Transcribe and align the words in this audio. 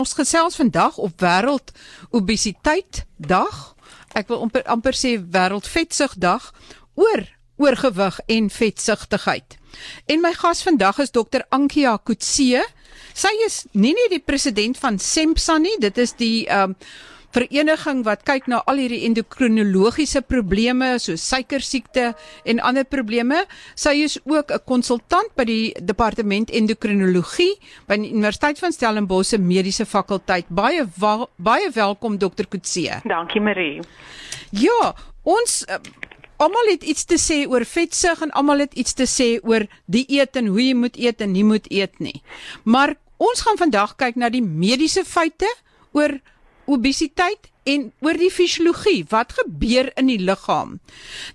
Ons 0.00 0.14
gesels 0.16 0.56
vandag 0.56 0.96
op 0.96 1.20
wêreld 1.20 1.72
obesiteit 2.16 3.02
dag. 3.16 3.56
Ek 4.16 4.30
wil 4.32 4.40
amper, 4.46 4.64
amper 4.64 4.96
sê 4.96 5.18
wêreld 5.20 5.68
vetsugdag 5.68 6.46
oor 6.96 7.26
oorgewig 7.60 8.16
en 8.32 8.48
vetsigtigheid. 8.48 9.58
En 10.08 10.22
my 10.24 10.32
gas 10.32 10.62
vandag 10.64 11.02
is 11.04 11.12
dokter 11.12 11.44
Ankia 11.52 11.98
Kutse. 12.00 12.64
Sy 13.12 13.32
is 13.44 13.66
nie 13.76 13.92
net 13.92 14.14
die 14.14 14.24
president 14.24 14.80
van 14.80 14.96
SEMPSA 14.96 15.58
nie, 15.60 15.76
dit 15.84 16.00
is 16.00 16.16
die 16.16 16.46
ehm 16.48 16.72
um, 16.72 16.76
vereniging 17.34 18.02
wat 18.06 18.24
kyk 18.26 18.48
na 18.50 18.60
al 18.66 18.80
hierdie 18.82 19.04
endokrinologiese 19.06 20.22
probleme 20.26 20.92
soos 20.98 21.22
suikersiekte 21.30 22.10
en 22.44 22.62
ander 22.66 22.84
probleme. 22.84 23.44
Sy 23.74 23.94
is 24.04 24.18
ook 24.24 24.50
'n 24.50 24.64
konsultant 24.66 25.30
by 25.36 25.44
die 25.44 25.74
departement 25.80 26.50
endokrinologie 26.50 27.58
by 27.86 27.96
die 27.96 28.10
Universiteit 28.10 28.58
van 28.58 28.72
Stellenbosch 28.72 29.28
se 29.28 29.38
mediese 29.38 29.86
fakulteit. 29.86 30.46
Baie 30.48 30.86
baie 31.36 31.70
welkom 31.70 32.18
dokter 32.18 32.46
Kutse. 32.46 33.00
Dankie 33.04 33.40
Marie. 33.40 33.80
Ja, 34.50 34.94
ons 35.22 35.64
uh, 35.68 35.76
Almal 36.40 36.70
het 36.72 36.84
iets 36.88 37.04
te 37.04 37.18
sê 37.20 37.42
oor 37.44 37.66
vetsug 37.68 38.22
en 38.24 38.30
almal 38.30 38.62
het 38.64 38.74
iets 38.80 38.94
te 38.96 39.04
sê 39.04 39.26
oor 39.44 39.66
dieet 39.92 40.36
en 40.40 40.46
hoe 40.46 40.62
jy 40.62 40.74
moet 40.74 40.96
eet 40.96 41.20
en 41.20 41.32
nie 41.32 41.44
moet 41.44 41.66
eet 41.68 41.98
nie. 42.00 42.22
Maar 42.64 42.94
ons 43.20 43.42
gaan 43.44 43.60
vandag 43.60 43.92
kyk 44.00 44.16
na 44.16 44.30
die 44.32 44.40
mediese 44.40 45.04
feite 45.04 45.50
oor 45.92 46.16
obesiteit 46.70 47.50
en 47.68 47.90
oor 48.04 48.18
die 48.18 48.30
fisiologie. 48.32 49.04
Wat 49.10 49.34
gebeur 49.38 49.90
in 50.00 50.10
die 50.10 50.20
liggaam? 50.20 50.78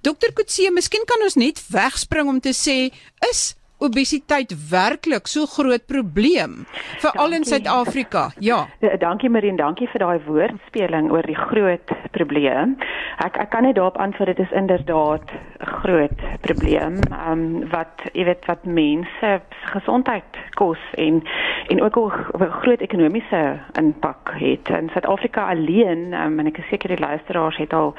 Dokter 0.02 0.34
Kutse, 0.34 0.72
miskien 0.74 1.06
kan 1.10 1.24
ons 1.26 1.38
net 1.40 1.62
wegspring 1.72 2.32
om 2.32 2.42
te 2.42 2.56
sê 2.56 2.90
is 3.30 3.54
obesiteit 3.78 4.54
werklik 4.70 5.28
so 5.28 5.46
groot 5.46 5.86
probleem 5.86 6.66
veral 7.04 7.34
in 7.36 7.44
Suid-Afrika? 7.44 8.32
Ja. 8.40 8.68
ja. 8.80 8.98
Dankie 8.98 9.30
Marien, 9.30 9.58
dankie 9.60 9.88
vir 9.92 10.00
daai 10.00 10.20
woordspeling 10.26 11.12
oor 11.12 11.28
die 11.28 11.38
groot 11.38 11.92
probleem. 12.16 12.78
Ek 13.26 13.38
ek 13.42 13.52
kan 13.52 13.68
net 13.68 13.76
daarop 13.76 14.00
antwoord 14.02 14.36
dit 14.36 14.46
is 14.46 14.56
inderdaad 14.56 15.28
'n 15.32 15.66
groot 15.82 16.20
probleem. 16.42 17.00
Ehm 17.12 17.32
um, 17.32 17.70
wat 17.70 18.08
jy 18.14 18.26
weet 18.26 18.46
wat 18.46 18.66
mense 18.66 19.42
gesondheid 19.74 20.40
kos 20.56 20.80
en 20.98 21.24
en 21.68 21.82
ook 21.82 21.98
'n 21.98 22.52
groot 22.62 22.82
ekonomiese 22.82 23.60
impak 23.80 24.32
het. 24.40 24.70
In 24.70 24.90
Suid-Afrika 24.90 25.50
alleen, 25.50 26.14
um, 26.14 26.40
en 26.40 26.48
ek 26.48 26.58
is 26.58 26.68
seker 26.70 26.90
die 26.90 27.06
luisteraars 27.08 27.58
het 27.58 27.74
al 27.74 27.96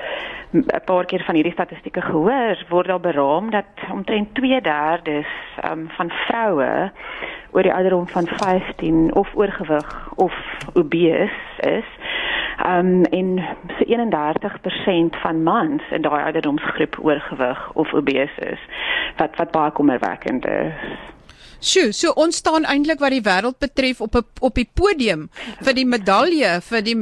'n 0.52 0.84
paar 0.84 1.04
keer 1.04 1.22
van 1.24 1.34
hierdie 1.34 1.52
statistieke 1.52 2.00
gehoor, 2.00 2.64
word 2.68 2.90
al 2.90 3.00
beraam 3.00 3.50
dat 3.50 3.66
omtrent 3.92 4.28
2/3 4.34 5.26
um, 5.64 5.65
van 5.96 6.10
vroue 6.10 6.92
oor 7.50 7.62
die 7.62 7.72
ouderdom 7.72 8.08
van 8.08 8.26
15 8.26 9.14
of 9.14 9.28
oorgewig 9.34 10.12
of 10.14 10.34
obese 10.74 11.30
is. 11.56 11.88
Um 12.66 13.04
en 13.04 13.40
so 13.78 13.84
31% 13.84 15.20
van 15.22 15.42
mans 15.42 15.82
in 15.90 16.02
daai 16.02 16.24
ouderdomsgroep 16.24 16.98
oorgewig 17.00 17.72
of 17.72 17.92
obese 17.92 18.40
is 18.52 18.62
wat 19.16 19.36
wat 19.36 19.50
baie 19.50 19.70
kommerwekkend 19.72 20.46
is. 20.46 20.72
Sjoe, 21.60 21.92
so 21.92 22.12
ons 22.20 22.36
staan 22.36 22.68
eintlik 22.68 23.00
wat 23.00 23.14
die 23.14 23.24
wêreld 23.24 23.58
betref 23.58 24.00
op 24.00 24.16
'n 24.16 24.26
op 24.40 24.54
die 24.54 24.68
podium 24.74 25.28
vir 25.60 25.74
die 25.74 25.86
medalje 25.86 26.60
vir 26.60 26.82
die 26.82 26.98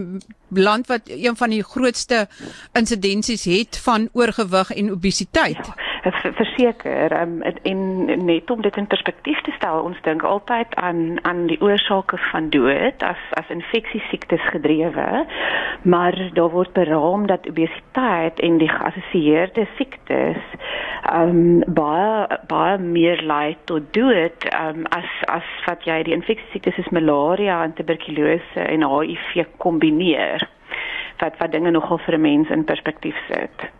land 0.50 0.86
wat 0.86 1.08
een 1.08 1.36
van 1.36 1.50
die 1.50 1.62
grootste 1.62 2.28
insidensies 2.72 3.44
het 3.44 3.78
van 3.78 4.08
oorgewig 4.12 4.70
en 4.70 4.90
obesiteit. 4.90 5.66
Ja 5.66 5.83
verseker 6.12 7.12
um, 7.20 7.42
en 7.42 8.04
net 8.24 8.50
om 8.50 8.60
dit 8.62 8.76
in 8.76 8.86
perspektief 8.86 9.40
te 9.40 9.52
stel 9.56 9.82
ons 9.88 10.00
dink 10.04 10.22
altyd 10.22 10.74
aan 10.74 11.18
aan 11.24 11.46
die 11.46 11.60
oorsake 11.60 12.18
van 12.30 12.50
dood 12.50 13.02
as 13.02 13.20
as 13.40 13.52
infeksiesiektes 13.54 14.44
gedrewe 14.52 15.26
maar 15.82 16.16
daar 16.34 16.50
word 16.50 16.72
beraam 16.72 17.26
dat 17.26 17.48
obesiteit 17.48 18.40
en 18.40 18.58
die 18.58 18.68
geassosieerde 18.68 19.66
siektes 19.76 20.40
um 21.12 21.60
baie 21.66 22.40
baie 22.48 22.78
meer 22.78 23.22
lei 23.22 23.56
tot 23.64 23.92
dood 23.96 24.48
um 24.60 24.84
as 24.96 25.08
as 25.28 25.48
wat 25.68 25.86
jy 25.88 26.02
die 26.02 26.16
infeksiesiektes 26.16 26.76
soos 26.80 26.92
malaria 26.92 27.62
en 27.64 27.76
tuberkulose 27.78 28.66
en 28.68 28.84
HIV 28.88 29.46
kombineer 29.56 30.48
wat 31.22 31.38
wat 31.38 31.52
dinge 31.52 31.70
nogal 31.70 31.98
vir 31.98 32.14
'n 32.14 32.20
mens 32.20 32.50
in 32.50 32.64
perspektief 32.64 33.16
sit. 33.28 33.70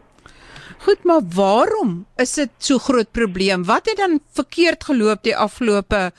Goed, 0.84 1.04
maar 1.04 1.20
waarom 1.34 2.06
is 2.16 2.34
dit 2.36 2.50
so 2.58 2.78
groot 2.78 3.10
probleem? 3.10 3.64
Wat 3.64 3.86
het 3.88 3.96
dan 3.96 4.20
verkeerd 4.32 4.84
geloop 4.84 5.22
die 5.22 5.36
afgelope 5.36 6.12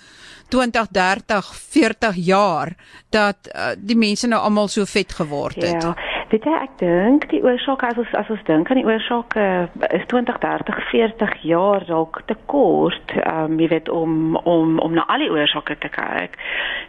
20, 0.50 0.88
30, 0.90 1.56
40 1.56 2.16
jaar 2.16 2.76
dat 3.10 3.36
uh, 3.56 3.68
die 3.78 3.98
mense 3.98 4.28
nou 4.28 4.42
almal 4.42 4.68
so 4.68 4.86
vet 4.90 5.14
geword 5.14 5.62
het? 5.62 5.82
Ja. 5.84 5.94
Weet 6.30 6.46
jy, 6.48 6.54
ek 6.58 6.72
dink 6.82 7.26
die 7.30 7.40
oorsaak 7.46 7.84
as 7.86 8.00
ons 8.02 8.14
as 8.18 8.30
ons 8.34 8.42
dink 8.48 8.70
aan 8.72 8.80
die 8.80 8.88
oorsaak 8.88 9.36
uh, 9.38 9.68
is 9.94 10.06
20, 10.10 10.40
30, 10.42 10.80
40 10.90 11.36
jaar 11.46 11.86
dalk 11.86 12.18
te 12.26 12.34
kort, 12.50 13.14
ehm 13.20 13.54
um, 13.54 13.60
jy 13.62 13.68
weet 13.76 13.92
om 13.94 14.34
om 14.42 14.80
om 14.82 14.96
na 14.98 15.06
al 15.14 15.22
die 15.22 15.30
oorsake 15.30 15.78
te 15.84 15.92
kyk. 15.94 16.40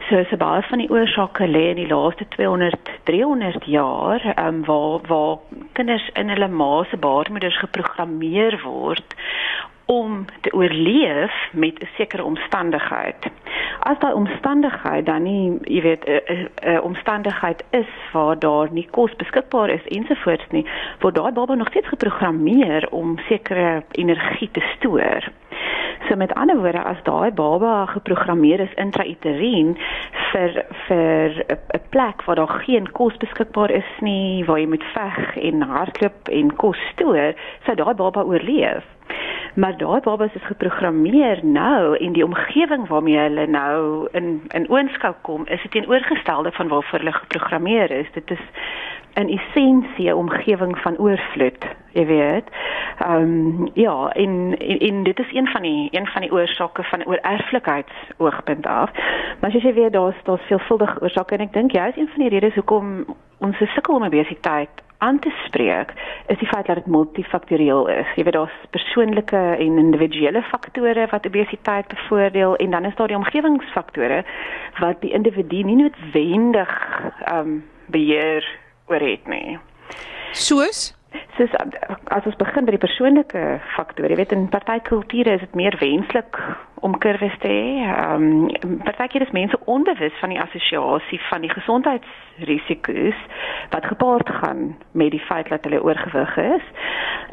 So 0.08 0.22
so 0.30 0.40
baie 0.40 0.64
van 0.70 0.80
die 0.80 0.88
oorsake 0.88 1.50
lê 1.52 1.66
in 1.74 1.82
die 1.82 1.90
laaste 1.90 2.24
200, 2.38 2.94
300 3.10 3.68
jaar, 3.68 4.24
ehm 4.32 4.62
um, 4.62 4.64
waar 4.70 5.04
waar 5.10 5.60
kinders 5.76 6.08
in 6.16 6.32
hulle 6.32 6.48
ma 6.48 6.72
se 6.88 6.96
baarmoeders 6.96 7.60
geprogrammeer 7.60 8.56
word 8.64 9.20
om 9.86 10.24
te 10.40 10.52
oorleef 10.52 11.48
met 11.52 11.78
'n 11.78 11.88
sekere 11.96 12.24
omstandigheid. 12.24 13.16
As 13.80 13.98
daai 13.98 14.12
omstandigheid 14.12 15.06
dan 15.06 15.22
nie, 15.22 15.58
jy 15.62 15.80
weet, 15.80 16.04
'n 16.04 16.80
omstandigheid 16.80 17.64
is 17.70 17.92
waar 18.12 18.38
daar 18.38 18.68
nie 18.70 18.88
kos 18.90 19.16
beskikbaar 19.16 19.70
is 19.70 19.86
ensovoorts 19.86 20.46
nie, 20.50 20.66
word 20.98 21.14
daai 21.14 21.32
baba 21.32 21.54
nog 21.54 21.68
steeds 21.68 21.88
geprogrammeer 21.88 22.88
om 22.90 23.18
sekere 23.28 23.82
energie 23.90 24.50
te 24.50 24.60
stoor. 24.76 25.22
So 26.08 26.16
met 26.16 26.34
ander 26.34 26.56
woorde, 26.56 26.82
as 26.82 27.02
daai 27.02 27.30
baba 27.30 27.86
geprogrammeer 27.86 28.60
is 28.60 28.74
intrauterien 28.74 29.78
vir 30.32 30.64
vir 30.86 31.44
'n 31.48 31.80
plek 31.88 32.22
waar 32.24 32.36
daar 32.36 32.62
geen 32.66 32.92
kos 32.92 33.16
beskikbaar 33.16 33.70
is 33.70 33.90
nie, 34.00 34.44
waar 34.44 34.58
jy 34.58 34.66
moet 34.66 34.84
veg 34.84 35.36
en 35.36 35.62
hardloop 35.62 36.28
en 36.28 36.56
kos 36.56 36.78
stoor, 36.92 37.34
sou 37.64 37.76
daai 37.76 37.94
baba 37.94 38.22
oorleef 38.22 38.95
maar 39.54 39.76
daai 39.76 40.00
babas 40.00 40.34
is 40.34 40.46
geprogrammeer 40.46 41.44
nou 41.44 41.96
en 41.96 42.12
die 42.12 42.24
omgewing 42.24 42.88
waarmee 42.88 43.18
hulle 43.18 43.46
nou 43.46 44.08
in 44.12 44.42
in 44.48 44.68
oënskou 44.68 45.14
kom 45.22 45.46
is 45.46 45.62
dit 45.62 45.70
teenoorgestelde 45.70 46.52
van 46.52 46.68
waarvoor 46.68 46.98
hulle 46.98 47.12
geprogrammeer 47.12 47.90
is. 47.90 48.12
Dit 48.12 48.30
is 48.30 48.44
in 49.14 49.28
essensie 49.28 50.10
'n 50.10 50.12
omgewing 50.12 50.78
van 50.78 50.98
oorvloed 50.98 51.64
jy 51.92 52.06
weet. 52.06 52.48
Ehm 52.98 53.22
um, 53.22 53.70
ja 53.74 54.08
en, 54.08 54.56
en 54.58 54.78
en 54.78 55.02
dit 55.02 55.18
is 55.18 55.32
een 55.32 55.48
van 55.48 55.62
die 55.62 55.88
een 55.90 56.06
van 56.06 56.20
die 56.20 56.32
oorsake 56.32 56.82
van 56.82 57.06
oor 57.06 57.16
erflikheidsoogpunt 57.16 58.66
af. 58.66 58.90
Maar 59.40 59.54
as 59.54 59.62
jy 59.62 59.74
weet 59.74 59.92
daar's 59.92 60.22
daar's 60.24 60.46
veelvuldige 60.46 61.00
oorsake 61.00 61.34
en 61.34 61.40
ek 61.40 61.52
dink 61.52 61.72
jy 61.72 61.86
is 61.88 61.96
een 61.96 62.08
van 62.08 62.22
die 62.22 62.28
redes 62.28 62.54
hoekom 62.54 63.04
ons 63.38 63.56
sukkel 63.56 63.98
met 63.98 64.12
obesiteit 64.12 64.85
aan 64.98 65.18
te 65.18 65.30
spreek 65.46 65.92
is 66.26 66.38
die 66.38 66.48
feit 66.48 66.66
dat 66.66 66.76
dit 66.76 66.86
multifaktorieel 66.86 67.88
is. 67.88 68.12
Jy 68.16 68.24
weet 68.24 68.36
daar's 68.36 68.58
persoonlike 68.70 69.36
en 69.36 69.78
individuele 69.78 70.42
faktore 70.42 71.06
wat 71.10 71.26
obesiteit 71.26 71.88
bevoordeel 71.88 72.56
en 72.56 72.70
dan 72.70 72.84
is 72.84 72.94
daar 72.96 73.08
die 73.12 73.16
omgewingsfaktore 73.16 74.24
wat 74.78 75.00
die 75.00 75.12
individu 75.12 75.62
nie 75.62 75.76
noodwendig 75.76 76.76
ehm 77.24 77.38
um, 77.38 77.64
beheer 77.86 78.44
oor 78.86 79.00
het 79.00 79.26
nie. 79.26 79.58
Soos 80.32 80.94
Soos 81.36 81.52
as 82.08 82.24
ons 82.24 82.38
begin 82.40 82.64
by 82.64 82.72
die 82.72 82.80
persoonlike 82.80 83.40
faktore, 83.74 84.08
jy 84.08 84.16
weet 84.16 84.32
in 84.32 84.46
party 84.48 84.78
kulture 84.86 85.34
is 85.36 85.42
dit 85.44 85.58
meer 85.58 85.76
wenslik 85.82 86.38
om 86.80 86.98
kurwes 86.98 87.34
te 87.42 87.48
hê. 87.48 87.64
Ehm 87.84 88.24
um, 88.64 88.78
partykeer 88.84 89.24
is 89.26 89.34
mense 89.36 89.58
onbewus 89.64 90.16
van 90.20 90.32
die 90.32 90.40
assosiasie 90.40 91.20
van 91.30 91.44
die 91.44 91.52
gesondheidsrisiko's 91.52 93.20
wat 93.72 93.88
gepaard 93.92 94.30
gaan 94.40 94.76
met 94.92 95.10
die 95.10 95.22
feit 95.28 95.48
dat 95.48 95.64
hulle 95.64 95.82
oorgewig 95.82 96.36
is. 96.36 96.66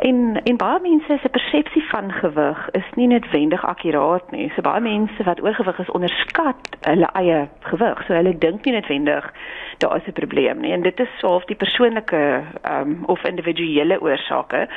En 0.07 0.41
en 0.43 0.57
baie 0.57 0.79
mense 0.81 1.17
se 1.21 1.29
persepsie 1.29 1.83
van 1.89 2.11
gewig 2.11 2.69
is 2.71 2.87
nie 2.95 3.07
noodwendig 3.07 3.65
akkuraat 3.65 4.31
nie. 4.31 4.49
So 4.55 4.65
baie 4.65 4.81
mense 4.81 5.23
wat 5.23 5.43
oorgewig 5.43 5.79
is 5.79 5.91
onderskat 5.91 6.77
hulle 6.87 7.09
eie 7.19 7.47
gewig. 7.59 8.05
So 8.07 8.13
hulle 8.13 8.37
dink 8.37 8.65
nie 8.65 8.73
noodwendig 8.73 9.31
daar 9.77 9.95
is 9.95 10.07
'n 10.07 10.13
probleem 10.13 10.59
nie. 10.59 10.71
En 10.71 10.81
dit 10.81 10.99
is 10.99 11.17
soof 11.17 11.45
die 11.45 11.55
persoonlike 11.55 12.41
ehm 12.61 12.81
um, 12.81 13.03
of 13.05 13.23
individuele 13.23 13.92
oorsake. 14.01 14.67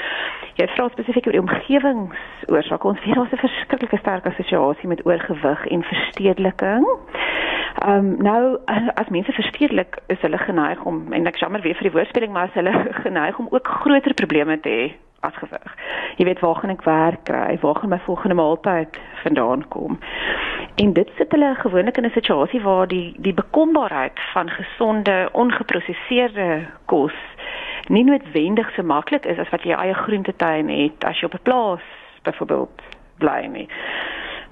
Jy 0.57 0.67
vra 0.75 0.89
spesifiek 0.89 1.27
oor 1.27 1.33
die 1.33 1.45
omgewingsoorsaake. 1.45 2.89
Ons 2.89 3.05
weet 3.05 3.15
daar's 3.15 3.33
'n 3.33 3.45
verskriklike 3.47 3.99
sterk 3.99 4.27
assosiasie 4.27 4.89
met 4.89 5.07
oorgewig 5.07 5.67
en 5.67 5.83
verstedeliking. 5.83 6.87
Ehm 7.85 7.99
um, 7.99 8.17
nou 8.23 8.59
as 8.95 9.09
mense 9.09 9.33
verstedelik 9.33 9.99
is 10.07 10.21
hulle 10.21 10.39
geneig 10.39 10.83
om 10.83 11.13
en 11.13 11.27
ek 11.27 11.37
jammer 11.37 11.61
weer 11.61 11.75
vir 11.75 11.91
die 11.91 11.97
woordspeling 11.97 12.33
maar 12.33 12.49
as 12.49 12.55
hulle 12.55 12.73
geneig 13.05 13.39
om 13.39 13.49
ook 13.51 13.69
groter 13.69 14.15
probleme 14.15 14.61
te 14.61 14.69
hê 14.69 14.87
as 15.21 15.37
gewig. 15.37 15.75
Jy 16.17 16.25
weet 16.25 16.41
waar 16.41 16.55
gaan 16.55 16.73
ek 16.73 16.85
werk 16.85 17.25
kry? 17.29 17.59
Waar 17.61 17.75
gaan 17.75 17.93
my 17.93 18.01
volgende 18.05 18.35
maaltyd 18.35 18.99
vandaan 19.23 19.69
kom? 19.69 19.99
En 20.77 20.93
dit 20.93 21.11
sit 21.17 21.31
hulle 21.33 21.55
gewoonlik 21.55 21.97
in 21.97 22.05
'n 22.05 22.17
situasie 22.17 22.63
waar 22.63 22.89
die 22.89 23.15
die 23.19 23.35
bekombaarheid 23.35 24.21
van 24.33 24.51
gesonde, 24.51 25.29
ongeprosesseerde 25.33 26.67
kos 26.85 27.15
nie 27.88 28.05
noodwendig 28.05 28.70
so 28.75 28.82
maklik 28.82 29.25
is 29.25 29.38
as 29.38 29.50
wat 29.50 29.62
jy 29.62 29.75
eie 29.75 29.94
groentetuin 29.94 30.69
het 30.69 31.05
as 31.05 31.20
jy 31.20 31.26
op 31.26 31.34
'n 31.34 31.43
plaas 31.43 31.87
byvoorbeeld 32.23 32.82
bly 33.19 33.46
nie. 33.46 33.69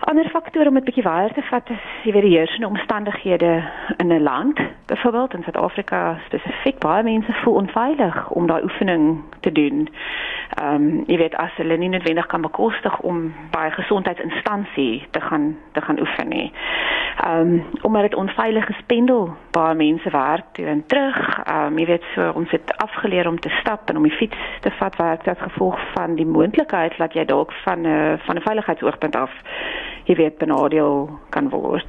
Ander 0.04 0.28
faktore 0.28 0.68
om 0.68 0.74
dit 0.74 0.84
bietjie 0.84 1.02
waar 1.02 1.32
te 1.32 1.42
vat 1.48 1.70
is 1.72 1.84
jy 2.04 2.12
weet 2.12 2.26
die 2.26 2.34
heersende 2.34 2.68
omstandighede 2.68 3.52
in 3.96 4.12
'n 4.12 4.22
land, 4.22 4.60
byvoorbeeld 4.86 5.34
in 5.34 5.42
Suid-Afrika 5.42 6.18
spesifiek, 6.26 6.78
baie 6.78 7.02
mense 7.02 7.32
voel 7.32 7.54
onveilig 7.54 8.30
om 8.30 8.46
daai 8.46 8.62
oefening 8.62 9.22
te 9.40 9.52
doen. 9.52 9.88
Ehm 10.60 10.74
um, 10.74 11.04
jy 11.06 11.16
weet 11.16 11.36
as 11.36 11.56
hulle 11.56 11.76
nie 11.76 11.88
noodwendig 11.88 12.26
kan 12.26 12.40
bekostig 12.40 13.00
om 13.00 13.32
by 13.50 13.64
'n 13.66 13.78
gesondheidsinstansie 13.80 15.06
te 15.10 15.20
gaan 15.20 15.56
te 15.72 15.80
gaan 15.80 16.00
oefen 16.00 16.28
nie. 16.28 16.52
Ehm 17.24 17.40
um, 17.40 17.64
omdat 17.82 18.02
dit 18.02 18.14
onveilig 18.14 18.66
gespendel 18.66 19.36
baie 19.50 19.74
mense 19.74 20.10
werk 20.10 20.44
toe 20.52 20.66
en 20.66 20.86
terug. 20.86 21.42
Ehm 21.44 21.66
um, 21.66 21.78
jy 21.78 21.86
weet 21.86 22.04
so 22.14 22.30
ons 22.34 22.50
het 22.50 22.76
afgeleer 22.76 23.28
om 23.28 23.40
te 23.40 23.56
stap 23.60 23.88
en 23.88 23.96
om 23.96 24.02
die 24.02 24.18
fiets 24.20 24.36
te 24.60 24.70
vat 24.70 24.96
werk 24.96 25.26
as 25.28 25.38
gevolg 25.38 25.80
van 25.94 26.14
die 26.14 26.26
moontlikheid 26.26 26.96
dat 26.96 27.12
jy 27.12 27.24
dalk 27.24 27.52
van 27.52 27.80
'n 27.86 28.18
van 28.18 28.36
'n 28.36 28.42
veiligheidsoogpunt 28.42 29.16
af 29.16 29.30
jy 30.04 30.14
weet 30.14 30.38
benadeel 30.38 31.08
kan 31.30 31.48
word. 31.50 31.86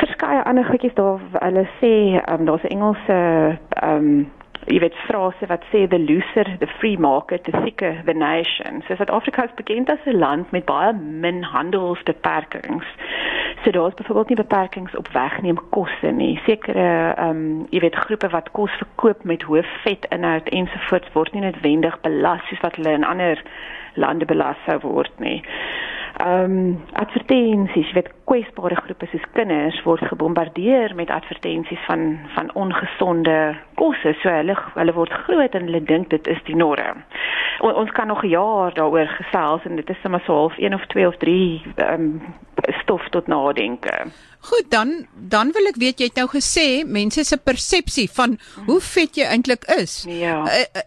Verskeie 0.00 0.44
ander 0.44 0.64
goedjies 0.64 0.94
daar 0.94 1.20
hulle 1.32 1.66
sê 1.80 1.94
um, 2.32 2.46
daar's 2.46 2.64
'n 2.64 2.74
Engelse 2.76 3.18
ehm 3.82 3.96
um, 3.96 4.30
jy 4.70 4.78
weet 4.78 4.94
frase 5.08 5.46
wat 5.50 5.64
sê 5.72 5.88
the 5.90 5.98
looser 5.98 6.46
the 6.58 6.68
free 6.78 6.96
market 6.96 7.44
the 7.44 7.60
thicker 7.64 8.02
the 8.06 8.14
nation. 8.14 8.82
So 8.86 8.94
Suid-Afrika 8.94 9.44
is 9.44 9.54
bekend 9.56 9.90
as 9.90 9.98
'n 10.06 10.18
land 10.18 10.50
met 10.52 10.64
baie 10.64 10.92
min 10.92 11.42
handelsbeperkings. 11.42 12.86
So 13.64 13.70
daar's 13.70 13.94
byvoorbeeld 13.94 14.28
nie 14.28 14.36
beperkings 14.36 14.96
op 14.96 15.08
wegneem 15.08 15.58
kosse 15.70 16.10
nie. 16.10 16.40
Sekere 16.46 17.14
ehm 17.16 17.28
um, 17.28 17.66
jy 17.70 17.80
weet 17.80 17.94
groepe 18.04 18.28
wat 18.28 18.50
kos 18.50 18.70
verkoop 18.70 19.24
met 19.24 19.42
hoë 19.42 19.64
vetinhoud 19.84 20.48
ensovoorts 20.48 21.12
word 21.12 21.32
nie 21.32 21.42
noodwendig 21.42 22.00
belas 22.00 22.40
soos 22.48 22.60
wat 22.60 22.76
hulle 22.76 22.92
in 22.92 23.04
ander 23.04 23.42
lande 23.94 24.24
belas 24.24 24.56
sou 24.66 24.78
word 24.80 25.12
nie 25.18 25.42
ehm 26.22 26.52
um, 26.52 26.82
advertensies, 26.92 27.88
jy 27.90 27.96
weet 27.96 28.10
kwesbare 28.30 28.76
groepe 28.78 29.08
soos 29.10 29.24
kinders 29.34 29.78
word 29.86 30.04
gebombardeer 30.06 30.94
met 30.94 31.10
advertensies 31.10 31.82
van 31.88 32.18
van 32.36 32.50
ongesonde 32.54 33.56
kosse. 33.80 34.14
So 34.22 34.30
hulle 34.30 34.54
hulle 34.74 34.94
word 34.94 35.16
groot 35.24 35.58
en 35.58 35.66
hulle 35.66 35.82
dink 35.88 36.10
dit 36.14 36.30
is 36.30 36.42
die 36.46 36.56
norm. 36.56 37.02
O, 37.60 37.72
ons 37.82 37.90
kan 37.96 38.06
nog 38.06 38.22
'n 38.22 38.34
jaar 38.34 38.74
daaroor 38.74 39.10
gesels 39.18 39.64
en 39.64 39.76
dit 39.76 39.90
is 39.90 40.00
sommer 40.02 40.22
so 40.26 40.34
half 40.34 40.58
1 40.58 40.74
of 40.74 40.86
2 40.86 41.06
of 41.06 41.16
3 41.16 41.62
ehm 41.76 42.00
um, 42.00 42.22
stof 42.82 43.08
tot 43.10 43.26
nadenke. 43.26 44.10
Goed, 44.42 44.70
dan 44.70 45.06
dan 45.14 45.52
wil 45.54 45.68
ek 45.70 45.76
weet 45.78 46.00
jy 46.02 46.08
het 46.10 46.16
nou 46.18 46.26
gesê 46.32 46.82
mense 46.82 47.22
se 47.24 47.36
persepsie 47.38 48.08
van 48.10 48.34
hoe 48.66 48.80
vet 48.82 49.20
jy 49.20 49.26
eintlik 49.30 49.62
is. 49.76 50.00
Ja. 50.10 50.40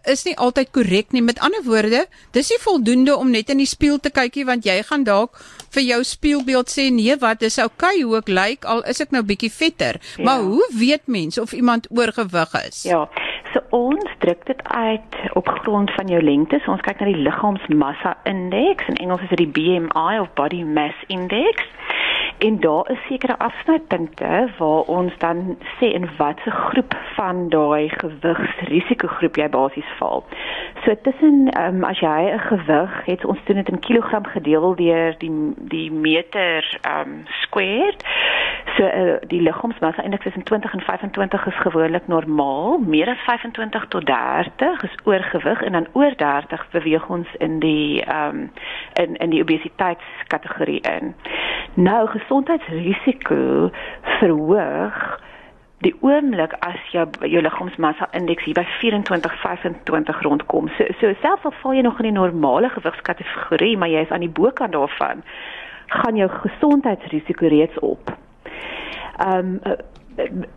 Is 0.04 0.26
nie 0.28 0.34
altyd 0.36 0.74
korrek 0.76 1.16
nie. 1.16 1.22
Met 1.24 1.40
ander 1.40 1.64
woorde, 1.64 2.02
dis 2.36 2.52
nie 2.52 2.60
voldoende 2.60 3.16
om 3.16 3.32
net 3.32 3.48
in 3.52 3.62
die 3.62 3.68
spieël 3.68 3.96
te 4.04 4.12
kykie 4.12 4.44
want 4.44 4.68
jy 4.68 4.76
gaan 4.90 5.06
dalk 5.08 5.40
vir 5.72 5.86
jou 5.86 6.02
spieelbeeld 6.04 6.68
sê 6.72 6.90
nee, 6.92 7.16
wat 7.20 7.42
is 7.48 7.56
oukei 7.62 7.96
okay, 7.96 8.04
hoe 8.04 8.20
ek 8.20 8.28
lyk 8.28 8.68
al 8.68 8.84
is 8.92 9.00
ek 9.00 9.16
nou 9.16 9.24
bietjie 9.24 9.52
vetter. 9.52 10.02
Ja. 10.20 10.28
Maar 10.28 10.44
hoe 10.44 10.68
weet 10.76 11.08
mense 11.08 11.40
of 11.40 11.56
iemand 11.56 11.88
oorgewig 11.88 12.52
is? 12.66 12.84
Ja. 12.84 13.06
So 13.56 13.62
ons 13.70 14.10
druk 14.18 14.46
dit 14.46 14.68
uit 14.68 15.16
op 15.32 15.48
grond 15.48 15.90
van 15.90 16.06
jou 16.06 16.22
lengte. 16.22 16.58
So 16.60 16.74
ons 16.74 16.82
kyk 16.84 16.98
na 17.00 17.06
die 17.08 17.22
liggaamsmassa 17.24 18.12
indeks 18.28 18.90
in 18.92 18.98
Engels 19.00 19.22
is 19.24 19.32
dit 19.32 19.46
die 19.46 19.54
BMI 19.56 20.18
of 20.20 20.28
body 20.36 20.60
mass 20.60 21.06
index. 21.08 21.64
En 22.44 22.60
daar 22.60 22.90
is 22.90 23.00
sekere 23.08 23.38
afsnypunte 23.38 24.48
waar 24.58 24.82
ons 24.92 25.12
dan 25.18 25.56
sê 25.78 25.88
in 25.96 26.08
watter 26.18 26.52
groep 26.52 26.96
van 27.14 27.48
daai 27.48 27.88
gewigsrisikogroep 27.88 29.40
jy 29.40 29.48
basies 29.48 29.94
val. 30.00 30.24
So 30.84 30.92
tussen 31.08 31.48
um, 31.56 31.84
as 31.84 32.00
jy 32.04 32.28
'n 32.34 32.44
gewig 32.50 33.04
het, 33.06 33.24
ons 33.24 33.40
doen 33.44 33.56
dit 33.56 33.68
in 33.68 33.80
kilogram 33.80 34.26
gedeel 34.26 34.74
deur 34.74 35.14
die 35.18 35.32
die 35.56 35.90
meter 35.92 36.78
ehm 36.82 37.08
um, 37.08 37.24
squared. 37.40 38.04
So 38.76 38.84
uh, 38.84 39.16
die 39.28 39.40
liggaamsmassa 39.40 40.02
indeks 40.02 40.22
tussen 40.22 40.42
20 40.44 40.72
en 40.72 40.80
25 40.80 41.46
is 41.46 41.60
gewoonlik 41.64 42.06
normaal. 42.06 42.78
Meer 42.78 43.08
as 43.08 43.22
25 43.24 43.86
tot 43.88 44.06
30 44.06 44.82
is 44.82 44.96
oorgewig 45.04 45.62
en 45.62 45.72
dan 45.72 45.86
oor 45.92 46.16
30 46.16 46.66
beweeg 46.70 47.06
ons 47.08 47.28
in 47.38 47.58
die 47.58 48.02
ehm 48.04 48.28
um, 48.28 48.50
in 48.92 49.16
in 49.16 49.30
die 49.30 49.40
obesiteitskategorie 49.42 50.80
in. 50.80 51.14
Nou 51.74 52.08
gesondheidsrisiko 52.08 53.70
verhoog 54.02 55.20
die 55.78 55.94
oomblik 56.00 56.52
as 56.58 56.90
jou 56.92 57.06
jou 57.20 57.42
liggaamsmassa 57.42 58.08
indeks 58.12 58.44
hier 58.44 58.54
by 58.60 58.66
24 58.80 59.40
25 59.40 60.22
rondkom. 60.28 60.68
So 60.76 60.84
so 61.00 61.14
selfs 61.22 61.44
al 61.48 61.56
val 61.62 61.72
jy 61.72 61.86
nog 61.88 61.98
in 61.98 62.10
die 62.10 62.18
normale 62.20 62.68
gewigskategorie, 62.76 63.76
maar 63.76 63.88
jy 63.88 64.04
is 64.04 64.12
aan 64.12 64.24
die 64.28 64.36
bokant 64.42 64.72
daarvan, 64.72 65.24
gaan 65.86 66.16
jou 66.16 66.28
gesondheidsrisiko 66.28 67.46
reeds 67.46 67.78
op. 67.78 68.16
Ehm 69.16 69.58
um, 69.64 69.76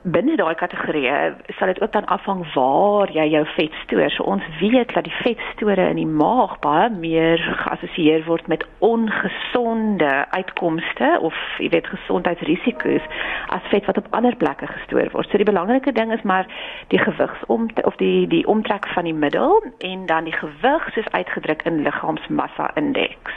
binne 0.02 0.36
daai 0.40 0.56
kategorie 0.56 1.10
sal 1.58 1.68
dit 1.68 1.82
ook 1.82 1.92
dan 1.92 2.06
afhang 2.06 2.46
waar 2.54 3.12
jy 3.12 3.26
jou 3.30 3.46
vet 3.56 3.74
stoor. 3.84 4.10
So 4.12 4.24
ons 4.24 4.44
weet 4.60 4.94
dat 4.94 5.04
die 5.04 5.18
vetstore 5.24 5.90
in 5.90 6.00
die 6.00 6.08
maag 6.08 6.56
baie 6.64 6.90
meer 6.90 7.44
geassosieer 7.64 8.24
word 8.28 8.48
met 8.48 8.66
ongesonde 8.80 10.12
uitkomste 10.30 11.18
of 11.22 11.36
jy 11.60 11.70
weet 11.76 11.92
gesondheidsrisiko's 11.92 13.10
as 13.56 13.68
vet 13.74 13.86
wat 13.86 14.00
op 14.00 14.08
ander 14.16 14.36
plekke 14.36 14.68
gestoor 14.68 15.12
word. 15.12 15.28
So 15.30 15.42
die 15.42 15.52
belangrike 15.52 15.92
ding 15.92 16.14
is 16.16 16.24
maar 16.24 16.48
die 16.94 17.02
gewigsom 17.04 17.68
of 17.84 18.00
die 18.00 18.28
die 18.32 18.46
omtrek 18.48 18.88
van 18.96 19.12
die 19.12 19.18
middel 19.26 19.60
en 19.80 20.06
dan 20.06 20.24
die 20.24 20.38
gewig 20.40 20.94
soos 20.94 21.12
uitgedruk 21.12 21.68
in 21.68 21.84
liggaamsmassa 21.84 22.72
indeks. 22.80 23.36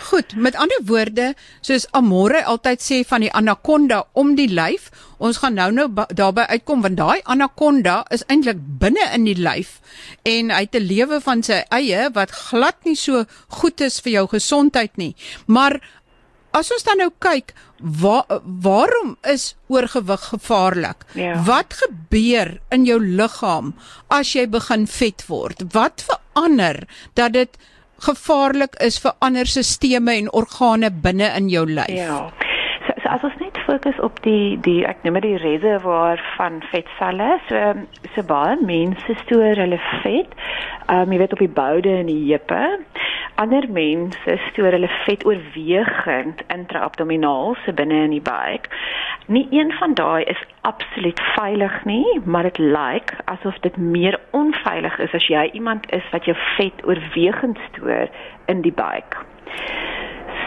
Goed, 0.00 0.34
met 0.36 0.56
ander 0.56 0.80
woorde, 0.88 1.34
soos 1.60 1.86
Amore 1.96 2.44
altyd 2.44 2.82
sê 2.82 3.00
van 3.06 3.20
die 3.20 3.32
anakonda 3.36 4.04
om 4.12 4.32
die 4.38 4.48
lyf, 4.48 4.88
ons 5.20 5.42
gaan 5.42 5.58
nou 5.58 5.68
nou 5.76 5.86
daarby 6.16 6.46
uitkom 6.48 6.82
want 6.86 6.96
daai 6.96 7.20
anakonda 7.28 8.00
is 8.14 8.24
eintlik 8.32 8.60
binne 8.80 9.04
in 9.14 9.26
die 9.28 9.36
lyf 9.36 9.78
en 10.24 10.50
hy 10.50 10.62
het 10.64 10.76
'n 10.76 10.88
lewe 10.88 11.20
van 11.20 11.42
sy 11.42 11.60
eie 11.68 12.08
wat 12.14 12.30
glad 12.30 12.76
nie 12.84 12.96
so 12.96 13.24
goed 13.60 13.80
is 13.80 14.00
vir 14.00 14.12
jou 14.12 14.26
gesondheid 14.28 14.96
nie. 14.96 15.14
Maar 15.46 15.80
as 16.52 16.70
ons 16.72 16.82
dan 16.82 16.98
nou 16.98 17.10
kyk, 17.18 17.52
waar 17.80 18.40
waarom 18.44 19.16
is 19.22 19.54
oorgewig 19.68 20.20
gevaarlik? 20.32 21.04
Ja. 21.14 21.42
Wat 21.44 21.74
gebeur 21.74 22.60
in 22.70 22.84
jou 22.84 22.98
liggaam 23.00 23.74
as 24.08 24.32
jy 24.32 24.46
begin 24.46 24.86
vet 24.86 25.24
word? 25.28 25.62
Wat 25.72 26.04
verander 26.08 26.86
dat 27.14 27.32
dit 27.32 27.56
gevaarlik 28.04 28.78
is 28.84 28.98
vir 29.02 29.16
ander 29.20 29.48
sisteme 29.48 30.16
en 30.16 30.30
organe 30.32 30.90
binne 30.90 31.28
in 31.36 31.50
jou 31.52 31.66
lyf. 31.68 31.92
Ja. 31.94 32.20
As 33.10 33.24
ons 33.26 33.34
net 33.42 33.56
fokus 33.66 33.96
op 34.06 34.20
die 34.22 34.54
die 34.62 34.84
ek 34.86 35.00
noem 35.02 35.16
dit 35.18 35.24
die 35.24 35.38
reservoir 35.42 36.20
van 36.36 36.60
vetselle, 36.70 37.30
so 37.48 37.72
so 38.14 38.22
baie 38.28 38.52
mense 38.62 39.16
stoor 39.24 39.58
hulle 39.58 39.80
vet, 40.04 40.36
ehm 40.86 41.08
um, 41.08 41.14
jy 41.14 41.18
weet 41.18 41.34
op 41.34 41.42
die 41.42 41.56
boude 41.56 41.90
en 42.02 42.06
die 42.06 42.20
heupe. 42.28 42.60
Ander 43.42 43.66
mense 43.74 44.36
stoor 44.44 44.76
hulle 44.76 44.92
vet 45.08 45.26
oorwegend 45.26 46.44
intraabdominaal, 46.54 47.56
so 47.64 47.74
binne 47.74 47.98
in 48.06 48.14
die 48.14 48.22
buik. 48.30 48.70
Nie 49.26 49.46
een 49.50 49.74
van 49.80 49.98
daai 49.98 50.22
is 50.30 50.46
absoluut 50.70 51.18
veilig 51.34 51.82
nie, 51.90 52.20
maar 52.24 52.46
dit 52.46 52.62
lyk 52.62 53.16
asof 53.34 53.58
dit 53.66 53.76
meer 53.76 54.20
onveilig 54.30 55.02
is 55.08 55.18
as 55.18 55.26
jy 55.26 55.48
iemand 55.58 55.90
is 55.98 56.06
wat 56.14 56.30
jou 56.30 56.38
vet 56.54 56.86
oorwegend 56.86 57.58
stoor 57.72 58.06
in 58.46 58.62
die 58.62 58.76
buik. 58.84 59.18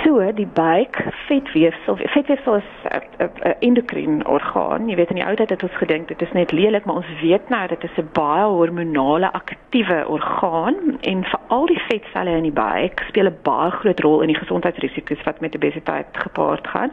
So, 0.04 0.20
die 0.36 0.48
buik 0.48 0.98
vetweefsel, 1.28 1.96
vetweefsel 1.96 2.56
is 2.56 2.70
'n 3.18 3.56
endokrien 3.60 4.28
orgaan. 4.28 4.90
Jy 4.90 4.96
weet 4.96 5.10
in 5.10 5.16
die 5.16 5.26
ou 5.26 5.36
tyd 5.36 5.50
het 5.50 5.64
ons 5.64 5.78
gedink 5.78 6.08
dit 6.08 6.22
is 6.22 6.32
net 6.32 6.52
lelik, 6.52 6.86
maar 6.86 6.96
ons 6.96 7.20
weet 7.22 7.50
nou 7.50 7.68
dit 7.68 7.84
is 7.84 7.98
'n 7.98 8.10
baie 8.12 8.44
hormonale 8.44 9.32
aktiewe 9.32 10.08
orgaan 10.08 10.76
en 11.02 11.24
veral 11.24 11.66
die 11.66 11.82
vetselle 11.88 12.36
in 12.36 12.44
die 12.44 12.52
buik 12.52 13.06
speel 13.08 13.26
'n 13.26 13.38
baie 13.42 13.72
groot 13.72 14.00
rol 14.00 14.22
in 14.22 14.28
die 14.28 14.42
gesondheidsrisiko's 14.44 15.24
wat 15.24 15.40
met 15.40 15.56
obesiteit 15.56 16.08
gepaard 16.12 16.68
gaan. 16.68 16.92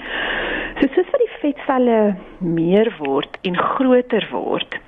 So 0.80 0.86
soos 0.86 1.10
wat 1.10 1.20
die 1.20 1.38
vetselle 1.40 2.14
meer 2.38 2.94
word 2.98 3.38
en 3.42 3.56
groter 3.56 4.28
word, 4.30 4.78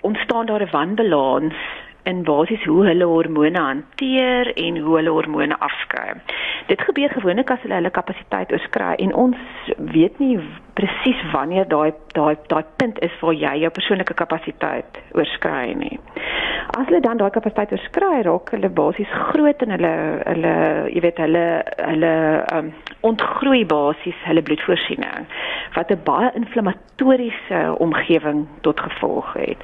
ontstaan 0.00 0.46
daar 0.46 0.62
'n 0.62 0.70
wanbalans 0.70 1.54
in 2.04 2.22
basies 2.26 2.64
hoe 2.64 2.86
hulle 2.86 3.06
hormone 3.06 3.58
hanteer 3.58 4.52
en 4.56 4.78
hoe 4.78 4.96
hulle 4.96 5.10
hormone 5.10 5.58
afskei. 5.58 6.14
Dit 6.66 6.80
gebeur 6.80 7.10
gewoonlik 7.14 7.50
as 7.50 7.62
hulle 7.62 7.78
hulle 7.78 7.90
kapasiteit 7.94 8.52
oorskry 8.52 8.94
en 9.04 9.14
ons 9.14 9.70
weet 9.94 10.18
nie 10.18 10.38
presies 10.78 11.20
wanneer 11.32 11.68
daai 11.68 11.92
daai 12.16 12.36
daai 12.48 12.64
punt 12.76 13.00
is 13.04 13.14
waar 13.20 13.34
jy 13.34 13.54
jou 13.62 13.70
persoonlike 13.70 14.14
kapasiteit 14.14 15.00
oorskry 15.12 15.74
nie. 15.76 15.98
As 16.78 16.86
hulle 16.88 17.02
dan 17.04 17.20
daai 17.20 17.30
kapasiteit 17.34 17.74
oorskry, 17.76 18.22
raak 18.28 18.52
hulle 18.54 18.70
basies 18.80 19.12
groot 19.32 19.62
in 19.66 19.74
hulle 19.76 19.92
hulle 20.24 20.54
jy 20.94 21.02
weet 21.04 21.20
hulle 21.24 21.44
hulle 21.80 22.12
um, 22.56 22.72
ontgroei 23.08 23.64
basies 23.68 24.24
hulle 24.28 24.44
bloedvoorsiening 24.48 25.28
wat 25.76 25.92
'n 25.92 26.04
baie 26.04 26.30
inflammatoriese 26.40 27.60
omgewing 27.78 28.46
tot 28.60 28.80
gevolg 28.80 29.32
het. 29.34 29.60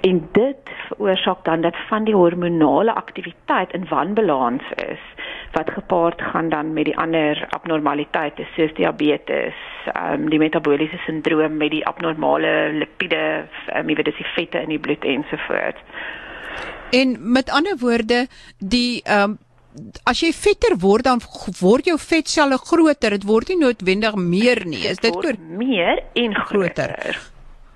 En 0.00 0.28
dit 0.32 0.70
veroorsaak 0.88 1.44
dan 1.44 1.60
dat 1.60 1.76
van 1.88 2.04
die 2.04 2.14
hormonale 2.14 2.94
aktiwiteit 2.94 3.72
in 3.72 3.88
wanbalans 3.88 4.62
is 4.76 5.02
wat 5.52 5.70
gepaard 5.70 6.22
gaan 6.22 6.48
dan 6.48 6.72
met 6.72 6.84
die 6.84 6.98
ander 6.98 7.46
abnormaliteite 7.48 8.46
soos 8.54 8.74
diabetes, 8.74 9.54
ehm 9.92 10.22
um, 10.22 10.30
die 10.30 10.38
metabooliese 10.48 11.00
sindroom 11.06 11.58
met 11.60 11.74
die 11.76 11.84
abnormale 11.86 12.72
lipiede, 12.80 13.24
um, 13.76 13.90
jy 13.90 13.98
weet 13.98 14.10
dis 14.10 14.22
die 14.22 14.32
vette 14.36 14.64
in 14.64 14.72
die 14.74 14.80
bloed 14.82 15.04
ensovoorts. 15.04 15.84
En 16.96 17.14
met 17.36 17.52
ander 17.52 17.78
woorde, 17.80 18.26
die 18.58 19.02
ehm 19.04 19.36
um, 19.36 19.38
as 20.10 20.18
jy 20.24 20.32
vetter 20.34 20.74
word 20.82 21.06
dan 21.06 21.20
word 21.60 21.86
jou 21.86 21.94
vetselle 22.02 22.56
groter. 22.58 23.14
Dit 23.14 23.26
word 23.28 23.52
nie 23.52 23.60
noodwendig 23.60 24.16
meer 24.18 24.64
nie. 24.66 24.80
Is 24.90 24.98
dit 24.98 25.14
meer 25.38 26.00
en 26.18 26.34
groter? 26.34 26.96
groter. 26.98 27.20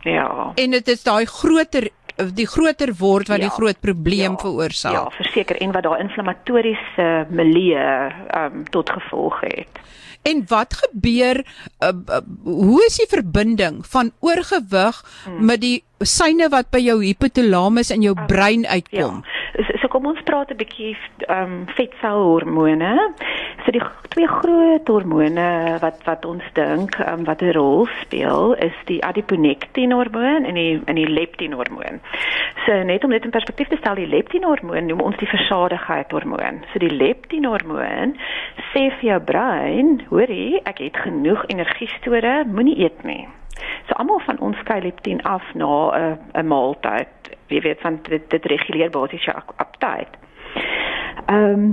Ja. 0.02 0.52
En 0.54 0.70
dit 0.74 0.88
is 0.88 1.02
daai 1.02 1.26
groter 1.30 1.88
die 2.34 2.46
groter 2.46 2.92
word 2.98 3.28
wat 3.28 3.40
ja, 3.40 3.48
die 3.48 3.54
groot 3.54 3.80
probleem 3.80 4.36
ja, 4.36 4.38
veroorsaak. 4.38 4.92
Ja, 4.92 5.04
verseker 5.16 5.58
en 5.60 5.72
wat 5.72 5.86
daai 5.86 6.00
inflammatoriese 6.04 7.08
milieu 7.30 8.10
um 8.36 8.64
tot 8.70 8.90
gevolg 8.90 9.40
het. 9.40 9.82
En 10.22 10.44
wat 10.48 10.74
gebeur 10.78 11.42
uh, 11.42 11.88
uh, 11.88 12.20
hoe 12.44 12.84
is 12.86 12.96
die 13.00 13.08
verbinding 13.10 13.82
van 13.86 14.12
oorgewig 14.20 15.00
hmm. 15.24 15.44
met 15.44 15.60
die 15.60 15.82
syne 15.98 16.46
wat 16.52 16.70
by 16.70 16.78
jou 16.82 17.00
hypothalamus 17.02 17.90
in 17.90 18.06
jou 18.06 18.14
brein 18.26 18.66
uitkom? 18.66 19.22
Ja. 19.26 19.41
So, 19.52 19.76
so 19.82 19.88
kom 19.92 20.06
ons 20.08 20.22
praat 20.24 20.50
'n 20.50 20.56
bietjie 20.56 20.96
um 21.28 21.66
vetselhormone. 21.76 22.92
So 23.64 23.72
die 23.74 23.82
twee 24.14 24.26
groot 24.26 24.88
hormone 24.88 25.78
wat 25.82 26.00
wat 26.08 26.24
ons 26.24 26.46
dink 26.56 26.96
um, 27.04 27.24
wat 27.24 27.42
'n 27.42 27.52
rol 27.52 27.86
speel 28.00 28.54
is 28.54 28.76
die 28.88 29.04
adiponektin 29.04 29.92
hormoon 29.92 30.44
en 30.44 30.54
die 30.54 30.80
en 30.86 30.96
die 30.96 31.08
leptin 31.08 31.52
hormoon. 31.52 32.00
So 32.64 32.82
net 32.82 33.04
om 33.04 33.10
dit 33.10 33.24
in 33.24 33.30
perspektief 33.30 33.68
te 33.68 33.76
stel, 33.76 33.94
die 33.94 34.08
leptin 34.08 34.44
hormoon 34.44 34.86
noem 34.86 35.00
ons 35.00 35.16
die 35.16 35.28
versadigheid 35.28 36.10
hormoon. 36.10 36.64
So 36.72 36.78
die 36.78 36.96
leptin 36.96 37.44
hormoon 37.44 38.16
sê 38.72 38.88
vir 38.98 39.08
jou 39.10 39.20
brein, 39.20 40.00
hoorie, 40.08 40.60
ek 40.64 40.78
het 40.78 40.96
genoeg 40.96 41.44
energiestore, 41.46 42.44
moenie 42.48 42.78
eet 42.84 43.04
nie. 43.04 43.28
So 43.88 43.94
almal 44.00 44.20
van 44.26 44.38
ons 44.38 44.58
skei 44.64 44.80
leptin 44.80 45.22
af 45.22 45.44
na 45.54 45.90
'n 45.92 46.18
'n 46.34 46.46
maaltyd. 46.46 47.21
Jy 47.52 47.60
weet 47.60 47.80
van 47.80 47.98
dit, 48.08 48.30
dit 48.30 48.44
reguleer 48.44 48.90
basies 48.90 49.24
jou 49.24 49.36
aptyt. 49.56 50.20
Ehm 51.26 51.52
um, 51.52 51.66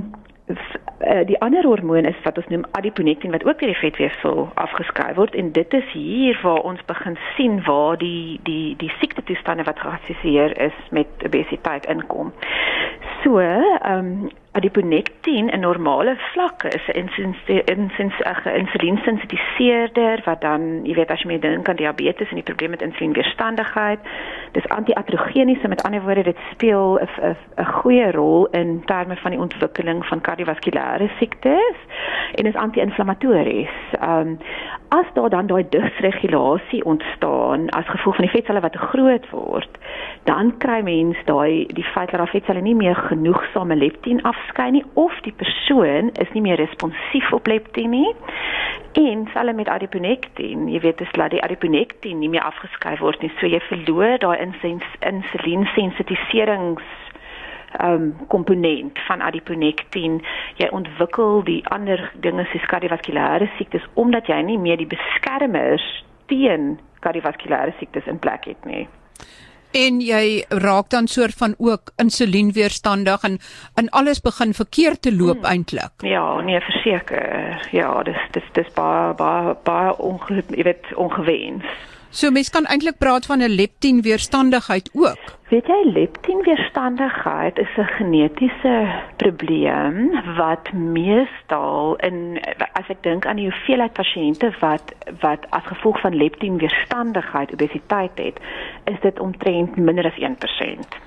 die 1.30 1.38
ander 1.42 1.64
hormoon 1.64 2.06
is 2.10 2.18
wat 2.24 2.38
ons 2.42 2.48
noem 2.50 2.64
adiponektin 2.72 3.32
wat 3.32 3.46
ook 3.46 3.60
deur 3.62 3.70
die 3.70 3.78
vetweefsel 3.78 4.50
afgeskei 4.60 5.14
word 5.14 5.36
en 5.38 5.52
dit 5.54 5.74
is 5.74 5.92
hier 5.94 6.40
waar 6.42 6.66
ons 6.66 6.82
begin 6.90 7.18
sien 7.38 7.62
waar 7.68 7.98
die 8.02 8.40
die 8.44 8.76
die 8.82 8.92
siekte 9.00 9.24
toestande 9.24 9.64
wat 9.64 9.80
geassosieer 9.80 10.58
is 10.58 10.76
met 10.90 11.08
obesiteit 11.26 11.86
inkom. 11.86 12.34
So, 13.24 13.38
ehm 13.40 13.98
um, 13.98 14.30
adiponektin 14.60 15.50
in 15.50 15.60
normale 15.60 16.16
vlakke 16.32 16.68
is 16.68 16.86
'n 16.88 16.98
insulinsensitiseerder 18.62 20.22
wat 20.26 20.42
dan, 20.42 20.62
jy 20.84 20.94
weet 20.94 21.12
as 21.12 21.22
jy 21.22 21.28
mee 21.28 21.40
dink 21.40 21.70
aan 21.70 21.76
diabetes 21.76 22.30
en 22.30 22.36
die 22.36 22.44
probleem 22.44 22.70
met 22.70 22.82
insulienweerstandigheid, 22.82 24.00
dis 24.52 24.68
anti-androgeniese 24.68 25.68
met 25.68 25.84
ander 25.84 26.02
woorde 26.02 26.24
dit 26.24 26.38
speel 26.52 27.00
'n 27.00 27.36
'n 27.58 27.66
goeie 27.66 28.12
rol 28.12 28.48
in 28.52 28.82
terme 28.86 29.16
van 29.16 29.32
die 29.32 29.40
ontwikkeling 29.40 30.06
van 30.06 30.22
kardiovaskulêre 30.22 31.10
siektes 31.20 31.78
en 32.36 32.46
is 32.46 32.56
anti-inflammatories. 32.56 33.76
Ehm 34.00 34.28
um, 34.28 34.38
as 34.90 35.06
daar 35.14 35.30
dan 35.30 35.48
daai 35.48 35.70
dysregulasie 35.70 36.86
ontstaan 36.86 37.70
as 37.70 37.86
gevolg 37.86 38.16
van 38.16 38.26
die 38.26 38.34
vetselle 38.34 38.60
wat 38.60 38.72
te 38.72 38.78
groot 38.78 39.30
word, 39.30 39.78
dan 40.24 40.58
kry 40.58 40.82
mens 40.82 41.18
daai 41.26 41.66
die 41.78 41.84
feit 41.94 42.12
dat 42.12 42.20
daai 42.20 42.32
vetselle 42.32 42.62
nie 42.62 42.76
meer 42.76 42.96
genoegsame 42.96 43.76
leptin 43.76 44.22
afskei 44.22 44.72
nie 44.72 44.86
of 44.94 45.20
die 45.22 45.34
persoon 45.34 46.10
is 46.24 46.32
nie 46.34 46.42
meer 46.42 46.58
responsief 46.58 47.34
op 47.34 47.48
leptin 47.48 47.90
nie. 47.90 48.16
En 48.94 49.30
selle 49.34 49.54
met 49.54 49.70
adiponektin, 49.70 50.70
jy 50.70 50.80
weet 50.82 50.98
dis 50.98 51.12
dat 51.14 51.32
die 51.32 51.44
adiponektin 51.44 52.20
nie 52.20 52.30
meer 52.30 52.44
afgeskei 52.44 52.98
word 53.00 53.22
nie, 53.22 53.32
so 53.40 53.46
jy 53.48 53.60
verloor 53.70 54.18
daai 54.18 54.38
insulinsensitiserings 54.42 56.84
um 57.84 58.12
komponent 58.28 59.00
van 59.08 59.22
adiponektin 59.22 60.20
jy 60.62 60.70
ontwikkel 60.76 61.44
die 61.48 61.62
ander 61.76 62.12
dinge 62.24 62.46
soos 62.52 62.70
kardiovaskulêre 62.72 63.50
siektes 63.58 63.86
omdat 63.94 64.30
jy 64.32 64.42
nie 64.42 64.58
meer 64.58 64.82
die 64.82 64.90
beskermers 64.90 65.86
teen 66.32 66.78
kardiovaskulêre 67.06 67.76
siektes 67.80 68.08
in 68.08 68.20
plek 68.20 68.50
het 68.50 68.66
nie 68.66 68.88
en 69.72 70.00
jy 70.02 70.44
raak 70.50 70.90
dan 70.90 71.08
soort 71.08 71.36
van 71.38 71.54
ook 71.58 71.92
insulienweerstandig 72.02 73.24
en 73.24 73.38
en 73.76 73.90
alles 73.90 74.22
begin 74.22 74.54
verkeerd 74.54 75.02
te 75.02 75.16
loop 75.16 75.38
hmm. 75.38 75.46
eintlik. 75.46 75.92
Ja, 76.02 76.42
nee, 76.42 76.60
verseker. 76.60 77.70
Ja, 77.72 78.04
dis 78.04 78.22
dis 78.32 78.50
dis 78.54 78.74
baie 78.74 79.14
baie 79.14 79.56
baie 79.64 79.98
onge, 79.98 80.44
jy 80.50 80.64
weet 80.64 80.94
ongewens. 80.96 81.66
So 82.12 82.32
mens 82.32 82.50
kan 82.50 82.66
eintlik 82.66 82.98
praat 82.98 83.26
van 83.26 83.42
'n 83.42 83.56
leptin 83.56 84.02
weerstandigheid 84.02 84.90
ook. 84.94 85.24
Weet 85.50 85.68
jy 85.68 85.82
leptin 85.94 86.42
weerstandigheid 86.42 87.58
is 87.58 87.78
'n 87.78 87.94
genetiese 87.98 89.02
probleem 89.16 90.12
wat 90.36 90.74
meestal 90.74 91.96
in 91.96 92.42
as 92.74 92.88
ek 92.90 93.04
dink 93.04 93.26
aan 93.26 93.36
die 93.36 93.50
hoeveelheid 93.50 93.94
pasiënte 93.94 94.54
wat 94.60 94.94
wat 95.20 95.46
as 95.50 95.66
gevolg 95.66 96.00
van 96.00 96.16
leptin 96.16 96.58
weerstandigheid 96.58 97.54
obesiteit 97.54 98.18
het, 98.18 98.40
is 98.84 99.00
dit 99.02 99.20
omtrent 99.20 99.76
minder 99.76 100.06
as 100.06 100.18
1%. 100.18 100.98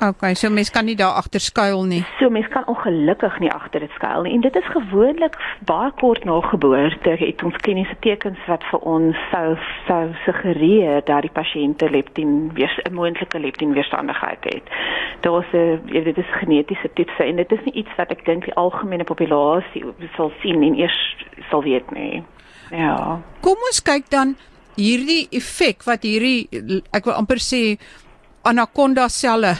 Okay, 0.00 0.34
so 0.34 0.50
mens 0.50 0.70
kan 0.70 0.84
nie 0.84 0.96
daar 0.96 1.14
agter 1.14 1.40
skuil 1.40 1.84
nie. 1.84 2.04
So 2.18 2.30
mens 2.30 2.48
kan 2.48 2.66
ongelukkig 2.66 3.38
nie 3.38 3.50
agter 3.50 3.80
dit 3.80 3.90
skuil 3.90 4.22
nie. 4.22 4.32
En 4.34 4.40
dit 4.40 4.56
is 4.56 4.66
gewoonlik 4.66 5.36
baie 5.64 5.90
kort 6.00 6.24
na 6.24 6.40
geboorte 6.40 7.14
het 7.18 7.42
ons 7.42 7.56
kliniese 7.56 7.96
tekens 8.00 8.38
wat 8.50 8.64
vir 8.70 8.80
ons 8.80 9.20
sou 9.30 9.54
sou 9.86 10.02
suggereer 10.24 11.04
dat 11.06 11.22
die 11.22 11.30
pasiënte 11.30 11.90
leptin 11.90 12.50
weer 12.54 12.74
'n 12.90 12.94
moontlike 12.94 13.38
leptin 13.38 13.72
weerstandigheid 13.72 14.44
het. 14.44 14.66
Daar's 15.20 15.52
'n 15.52 15.80
ja, 15.86 16.00
dit 16.00 16.18
is 16.18 16.30
genetiese 16.40 16.90
toetse 16.94 17.22
en 17.22 17.36
dit 17.36 17.52
is 17.52 17.64
nie 17.64 17.74
iets 17.74 17.94
wat 17.96 18.10
ek 18.10 18.24
dink 18.24 18.44
die 18.44 18.54
algemene 18.54 19.04
populasie 19.04 19.84
sal 20.16 20.32
sien 20.42 20.62
en 20.62 20.74
eers 20.74 21.16
sal 21.50 21.62
weet 21.62 21.90
nie. 21.90 22.22
Ja. 22.70 23.20
Kom 23.40 23.56
ons 23.70 23.82
kyk 23.82 24.10
dan 24.10 24.36
hierdie 24.76 25.28
effek 25.30 25.84
wat 25.86 26.02
hierdie 26.02 26.48
ek 26.90 27.04
wil 27.04 27.14
amper 27.14 27.38
sê 27.38 27.78
anaconda 28.44 29.08
selle 29.08 29.54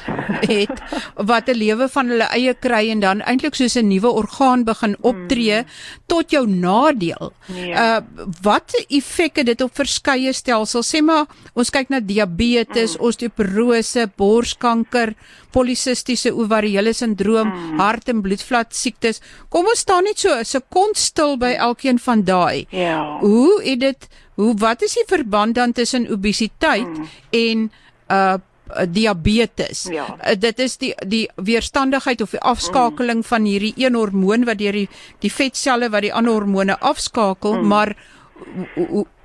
het 0.53 0.81
wat 1.17 1.49
'n 1.49 1.59
lewe 1.59 1.89
van 1.89 2.09
hulle 2.09 2.29
eie 2.37 2.55
kry 2.55 2.91
en 2.91 3.01
dan 3.01 3.21
eintlik 3.21 3.55
soos 3.55 3.77
'n 3.77 3.89
nuwe 3.89 4.11
orgaan 4.11 4.65
begin 4.65 4.97
optree 5.01 5.61
mm. 5.63 5.69
tot 6.07 6.31
jou 6.31 6.47
nadeel. 6.47 7.33
Nee. 7.47 7.73
Uh 7.73 8.01
wat 8.43 8.73
effek 8.89 9.37
het 9.37 9.47
dit 9.47 9.61
op 9.61 9.75
verskeie 9.75 10.33
stelsels? 10.33 10.95
Sê 10.95 11.03
maar 11.03 11.27
ons 11.55 11.71
kyk 11.71 11.89
na 11.89 12.01
diabetes, 12.01 12.97
mm. 12.97 13.05
osteoporose, 13.05 14.11
borskanker, 14.17 15.15
polisistiese 15.51 16.35
ovariële 16.35 16.93
sindroom, 16.93 17.49
mm. 17.49 17.79
hart- 17.79 18.09
en 18.09 18.23
bloedvat 18.23 18.75
siektes. 18.75 19.21
Kom 19.49 19.67
ons 19.67 19.79
staan 19.79 20.05
net 20.05 20.19
so 20.19 20.31
'n 20.35 20.45
sekond 20.45 20.97
stil 20.97 21.37
by 21.37 21.55
elkeen 21.59 21.99
van 21.99 22.25
daai. 22.25 22.67
Ja. 22.71 23.19
Hoe 23.21 23.63
het 23.63 23.81
dit 23.81 24.09
hoe 24.35 24.55
wat 24.59 24.83
is 24.83 24.95
die 24.95 25.07
verband 25.07 25.55
dan 25.55 25.73
tussen 25.73 26.11
obesiteit 26.11 26.99
mm. 26.99 27.09
en 27.31 27.73
uh 28.11 28.35
uh, 28.71 28.87
diabetes. 28.89 29.85
Ja. 29.93 30.07
Uh, 30.19 30.35
dit 30.39 30.59
is 30.59 30.77
die 30.81 30.93
die 31.07 31.25
weerstandigheid 31.37 32.23
of 32.23 32.31
die 32.31 32.41
afskakeling 32.41 33.23
mm. 33.23 33.29
van 33.31 33.45
hierdie 33.45 33.75
een 33.77 33.95
hormoon 33.95 34.45
wat 34.49 34.59
deur 34.59 34.73
die 34.73 34.89
die 35.25 35.33
vetselle 35.33 35.91
wat 35.91 36.07
die 36.07 36.15
ander 36.15 36.33
hormone 36.33 36.79
afskakel, 36.81 37.61
mm. 37.61 37.69
maar 37.69 37.95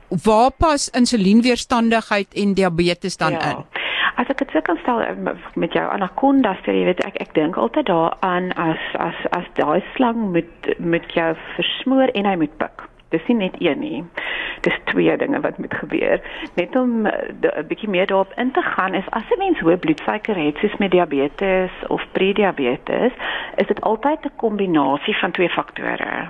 waar 0.10 0.52
pas 0.52 0.90
insulienweerstandigheid 0.90 2.34
en 2.34 2.54
diabetes 2.54 3.18
dan 3.18 3.32
ja. 3.32 3.52
in? 3.52 3.66
As 4.20 4.28
ek 4.28 4.42
dit 4.44 4.52
sou 4.52 4.62
kan 4.68 4.80
stel 4.82 5.02
eh, 5.02 5.16
met 5.56 5.74
jou 5.74 5.86
anaconda, 5.88 6.58
sê 6.66 6.76
jy 6.76 6.90
weet 6.90 7.04
ek 7.08 7.20
ek 7.24 7.36
dink 7.38 7.58
altyd 7.58 7.88
daaraan 7.88 8.52
as 8.60 8.82
as 9.00 9.20
as 9.38 9.48
daai 9.60 9.80
slang 9.96 10.32
met 10.34 10.72
met 10.78 11.06
jou 11.16 11.32
versmoor 11.56 12.12
en 12.14 12.28
hy 12.28 12.36
moet 12.42 12.58
pik. 12.60 12.88
Dis 13.14 13.24
nie 13.30 13.40
net 13.46 13.56
een 13.64 13.80
nie 13.80 14.04
dis 14.62 14.80
twee 14.84 15.18
dinge 15.18 15.40
wat 15.40 15.58
moet 15.58 15.74
gebeur. 15.74 16.22
Net 16.56 16.76
om 16.76 17.06
eh, 17.06 17.58
'n 17.58 17.68
bietjie 17.68 17.90
meer 17.90 18.08
daarop 18.08 18.32
in 18.36 18.52
te 18.52 18.62
gaan 18.62 18.94
is 18.94 19.10
as 19.10 19.30
'n 19.30 19.38
mens 19.38 19.60
hoë 19.60 19.78
bloedsuiker 19.78 20.36
het 20.36 20.58
soos 20.58 20.78
met 20.78 20.92
diabetes 20.92 21.72
of 21.88 22.06
prediabetes, 22.12 23.12
is 23.56 23.68
dit 23.68 23.82
altyd 23.82 24.26
'n 24.26 24.36
kombinasie 24.36 25.18
van 25.18 25.32
twee 25.32 25.50
faktore. 25.50 26.28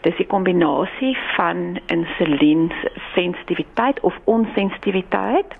dis 0.00 0.16
die 0.16 0.26
kombinasie 0.26 1.16
van 1.34 1.78
insulien 1.86 2.72
sensitiwiteit 3.14 4.00
of 4.00 4.14
onsensitiwiteit. 4.24 5.56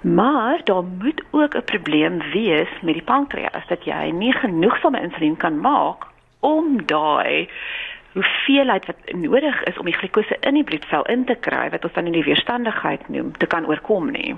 Maar 0.00 0.60
daar 0.64 0.82
moet 0.82 1.22
ook 1.30 1.54
'n 1.56 1.64
probleem 1.64 2.18
wees 2.32 2.68
met 2.80 2.94
die 2.94 3.02
pankreas 3.02 3.66
dat 3.66 3.84
jy 3.84 4.10
nie 4.10 4.32
genoegsame 4.32 5.00
insulien 5.00 5.36
kan 5.36 5.60
maak 5.60 6.06
om 6.40 6.86
daai 6.86 7.48
hoeveelheid 8.14 8.86
wat 8.86 9.12
nodig 9.12 9.62
is 9.62 9.78
om 9.78 9.84
die 9.84 9.96
glikose 9.96 10.36
in 10.40 10.54
die 10.54 10.64
bloedvel 10.64 11.02
in 11.10 11.24
te 11.24 11.34
kry 11.34 11.68
wat 11.70 11.84
ons 11.84 11.92
dan 11.92 12.06
in 12.06 12.16
die 12.16 12.26
weerstandigheid 12.26 13.08
noem 13.08 13.32
te 13.36 13.46
kan 13.46 13.66
oorkom 13.66 14.10
nie. 14.14 14.34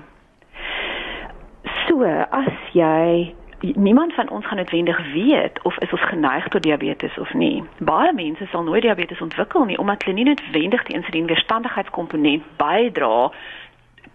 So 1.87 2.03
as 2.29 2.53
jy 2.73 3.33
niemand 3.61 4.13
van 4.13 4.29
ons 4.29 4.45
gaan 4.45 4.57
noodwendig 4.57 5.13
weet 5.13 5.61
of 5.61 5.77
is 5.77 5.91
ons 5.91 6.09
geneig 6.09 6.47
tot 6.47 6.63
diabetes 6.63 7.17
of 7.17 7.33
nie. 7.33 7.63
Baie 7.77 8.13
mense 8.13 8.45
sal 8.51 8.63
nooit 8.63 8.81
diabetes 8.81 9.21
ontwikkel 9.21 9.65
nie 9.65 9.77
omdat 9.77 10.03
hulle 10.03 10.15
nie 10.15 10.29
noodwendig 10.29 10.83
die 10.83 10.95
insulienweerstandigheidskomponent 10.95 12.43
bydra 12.57 13.31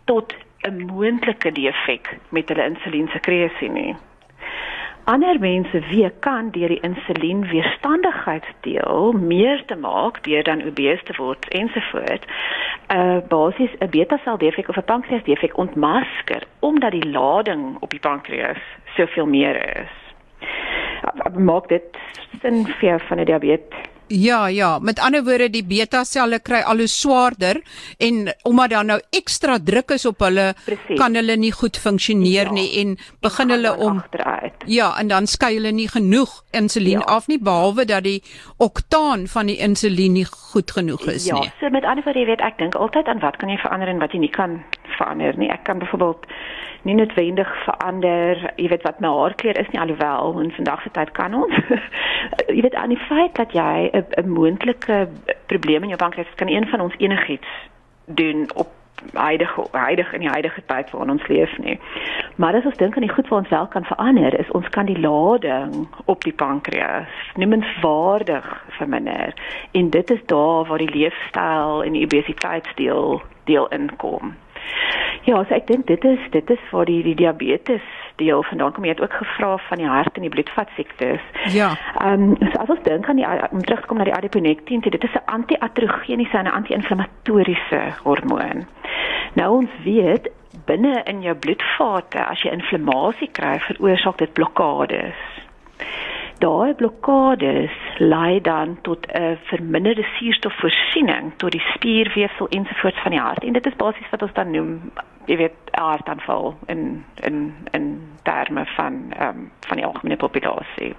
tot 0.04 0.34
'n 0.62 0.86
moontlike 0.86 1.52
defek 1.52 2.18
met 2.28 2.48
hulle 2.48 2.64
insuliensekresie 2.64 3.70
nie. 3.70 3.94
Ander 5.04 5.38
mense 5.38 5.80
wie 5.90 6.10
kan 6.18 6.50
deur 6.50 6.68
die 6.68 6.80
insulienweerstandigheidsdeel 6.80 9.12
meer 9.12 9.64
te 9.66 9.76
maak 9.76 10.24
deur 10.24 10.42
dan 10.42 10.62
obese 10.62 11.02
te 11.04 11.12
word 11.16 11.48
ensovoorts. 11.48 12.26
'n 12.88 12.96
uh, 12.96 13.18
Basies 13.28 13.70
'n 13.78 13.90
beta 13.90 14.18
sel 14.24 14.38
defek 14.38 14.68
of 14.68 14.76
'n 14.76 14.84
pankreas 14.84 15.24
defek 15.24 15.58
ontmasker 15.58 16.42
omdat 16.60 16.90
die 16.90 17.10
lading 17.10 17.76
op 17.80 17.90
die 17.90 18.00
pankreas 18.00 18.58
soveel 18.96 19.26
meer 19.26 19.78
is. 19.82 19.90
Maak 21.34 21.68
dit 21.68 21.96
sin 22.40 22.66
vir 22.66 23.00
van 23.00 23.16
die 23.16 23.26
diabetes? 23.26 23.91
Ja, 24.12 24.46
ja, 24.52 24.78
met 24.78 25.00
ander 25.00 25.24
woorde 25.24 25.48
die 25.52 25.64
beta 25.64 26.02
selle 26.04 26.38
kry 26.44 26.60
al 26.68 26.82
hoe 26.84 26.88
swaarder 26.90 27.62
en 28.02 28.26
omdat 28.48 28.74
daar 28.74 28.84
nou 28.84 28.98
ekstra 29.10 29.56
druk 29.58 29.94
is 29.96 30.04
op 30.08 30.20
hulle, 30.20 30.52
Precies. 30.66 30.98
kan 31.00 31.16
hulle 31.16 31.36
nie 31.40 31.52
goed 31.52 31.78
funksioneer 31.80 32.50
ja, 32.50 32.52
nie 32.52 32.68
en 32.82 32.96
begin 33.24 33.54
hulle 33.54 33.72
om 33.76 34.02
achteruit. 34.02 34.66
Ja, 34.68 34.92
en 35.00 35.08
dan 35.08 35.26
skei 35.26 35.54
hulle 35.56 35.72
nie 35.72 35.88
genoeg 35.88 36.42
insulien 36.52 37.00
ja. 37.00 37.08
af 37.16 37.28
nie 37.32 37.40
behalwe 37.40 37.86
dat 37.88 38.04
die 38.04 38.20
oktaan 38.58 39.26
van 39.32 39.48
die 39.48 39.56
insulien 39.64 40.18
nie 40.20 40.26
goed 40.28 40.70
genoeg 40.76 41.06
is 41.08 41.26
ja, 41.30 41.38
nie. 41.38 41.48
Ja, 41.48 41.56
so 41.60 41.72
met 41.72 41.88
ander 41.88 42.04
woorde, 42.04 42.20
jy 42.20 42.28
weet 42.34 42.44
ek 42.44 42.60
dink 42.60 42.76
altyd 42.76 43.08
aan 43.08 43.24
wat 43.24 43.40
kan 43.40 43.48
jy 43.48 43.56
verander 43.64 43.88
en 43.88 44.02
wat 44.02 44.12
jy 44.12 44.20
nie 44.26 44.34
kan 44.34 44.60
verander 44.98 45.38
nie. 45.40 45.48
Ek 45.52 45.64
kan 45.64 45.80
byvoorbeeld 45.80 46.28
nie 46.82 46.94
noodwendig 46.94 47.50
verander, 47.64 48.52
jy 48.56 48.68
weet 48.68 48.82
wat 48.82 49.00
my 49.00 49.08
haarkleur 49.08 49.58
is 49.58 49.68
nie 49.70 49.80
alhoewel 49.80 50.40
in 50.40 50.52
vandag 50.52 50.82
se 50.82 50.90
tyd 50.90 51.10
kan 51.16 51.34
ons. 51.34 51.54
jy 52.56 52.60
weet 52.62 52.74
aan 52.74 52.94
die 52.94 53.04
feit 53.08 53.34
dat 53.34 53.52
jy 53.52 53.90
'n 53.92 54.28
moontlike 54.28 55.08
probleem 55.46 55.82
in 55.82 55.94
jou 55.94 55.98
pankreas 55.98 56.34
kan 56.34 56.48
een 56.48 56.68
van 56.68 56.80
ons 56.80 56.94
enigiets 56.98 57.48
doen 58.06 58.50
op 58.54 58.68
huidige 59.12 59.66
huidige 59.70 60.14
in 60.14 60.20
die 60.20 60.28
huidige 60.28 60.62
tyd 60.66 60.90
waarin 60.90 61.10
ons 61.10 61.26
leef 61.26 61.58
nie. 61.58 61.78
Maar 62.36 62.54
as 62.54 62.64
ons 62.64 62.76
dink 62.76 62.94
aan 62.94 63.06
die 63.06 63.14
goed 63.14 63.28
wat 63.28 63.38
ons 63.38 63.48
wel 63.48 63.66
kan 63.66 63.84
verander, 63.84 64.38
is 64.38 64.50
ons 64.50 64.68
kan 64.68 64.86
die 64.86 64.98
lading 65.00 65.88
op 66.04 66.24
die 66.24 66.32
pankreas 66.32 67.10
noemenswaardig 67.34 68.64
verminder. 68.68 69.34
En 69.72 69.90
dit 69.90 70.10
is 70.10 70.24
daar 70.26 70.64
waar 70.64 70.78
die 70.78 70.94
leefstyl 70.94 71.82
en 71.82 71.92
die 71.92 72.04
obesiteitsdeel 72.04 73.22
deel 73.44 73.68
inkom. 73.68 74.34
Ja, 75.22 75.44
so 75.44 75.54
ek 75.54 75.66
dink 75.66 75.86
dit 75.86 76.04
is 76.04 76.22
dit 76.34 76.50
is 76.50 76.62
vir 76.70 76.88
die, 76.90 77.02
die 77.06 77.14
diabetes 77.14 77.84
deel 78.20 78.42
vandaan 78.48 78.72
kom 78.74 78.84
jy 78.84 78.94
het 78.94 79.02
ook 79.02 79.14
gevra 79.20 79.56
van 79.68 79.78
die 79.78 79.88
hart 79.88 80.16
en 80.18 80.26
die 80.26 80.32
bloedvatsiektes. 80.34 81.22
Ja. 81.54 81.72
Ehm 82.00 82.32
um, 82.32 82.50
so 82.50 82.62
as 82.64 82.72
ons 82.74 82.82
dink 82.88 83.08
aan 83.08 83.20
die 83.20 83.28
om 83.50 83.62
terug 83.62 83.84
te 83.84 83.90
kom 83.90 84.02
na 84.02 84.08
die 84.08 84.16
adiponektin, 84.16 84.82
dit 84.84 85.04
is 85.04 85.14
'n 85.14 85.26
anti-aterogeniese 85.36 86.38
en 86.38 86.50
'n 86.50 86.56
anti-inflammatoriese 86.58 87.82
hormoon. 88.02 88.66
Nou 89.34 89.50
ons 89.58 89.70
weet 89.84 90.30
binne 90.66 91.02
in 91.04 91.22
jou 91.22 91.34
bloedvate 91.34 92.24
as 92.24 92.42
jy 92.42 92.50
inflammasie 92.50 93.30
kry, 93.32 93.58
veroorsaak 93.58 94.18
dit 94.18 94.32
blokkades 94.32 95.16
daai 96.38 96.74
blokkades 96.74 97.70
lei 97.98 98.40
dan 98.40 98.78
tot 98.82 99.06
'n 99.06 99.38
verminderde 99.42 100.06
suurstofvoorsiening 100.18 101.32
tot 101.36 101.50
die 101.50 101.64
spierweefsel 101.74 102.48
ensovoorts 102.48 103.02
van 103.02 103.10
die 103.10 103.20
hart. 103.20 103.44
En 103.44 103.52
dit 103.52 103.66
is 103.66 103.76
basies 103.76 104.10
wat 104.10 104.22
ons 104.22 104.32
dan 104.32 104.50
noem, 104.50 104.92
jy 105.24 105.36
weet, 105.36 105.56
hartaanval 105.70 106.56
in 106.66 107.04
in 107.14 107.54
in 107.70 108.02
terme 108.22 108.64
van 108.66 109.12
ehm 109.18 109.28
um, 109.28 109.50
van 109.66 109.76
die 109.76 109.86
algemene 109.86 110.16
populasie. 110.16 110.94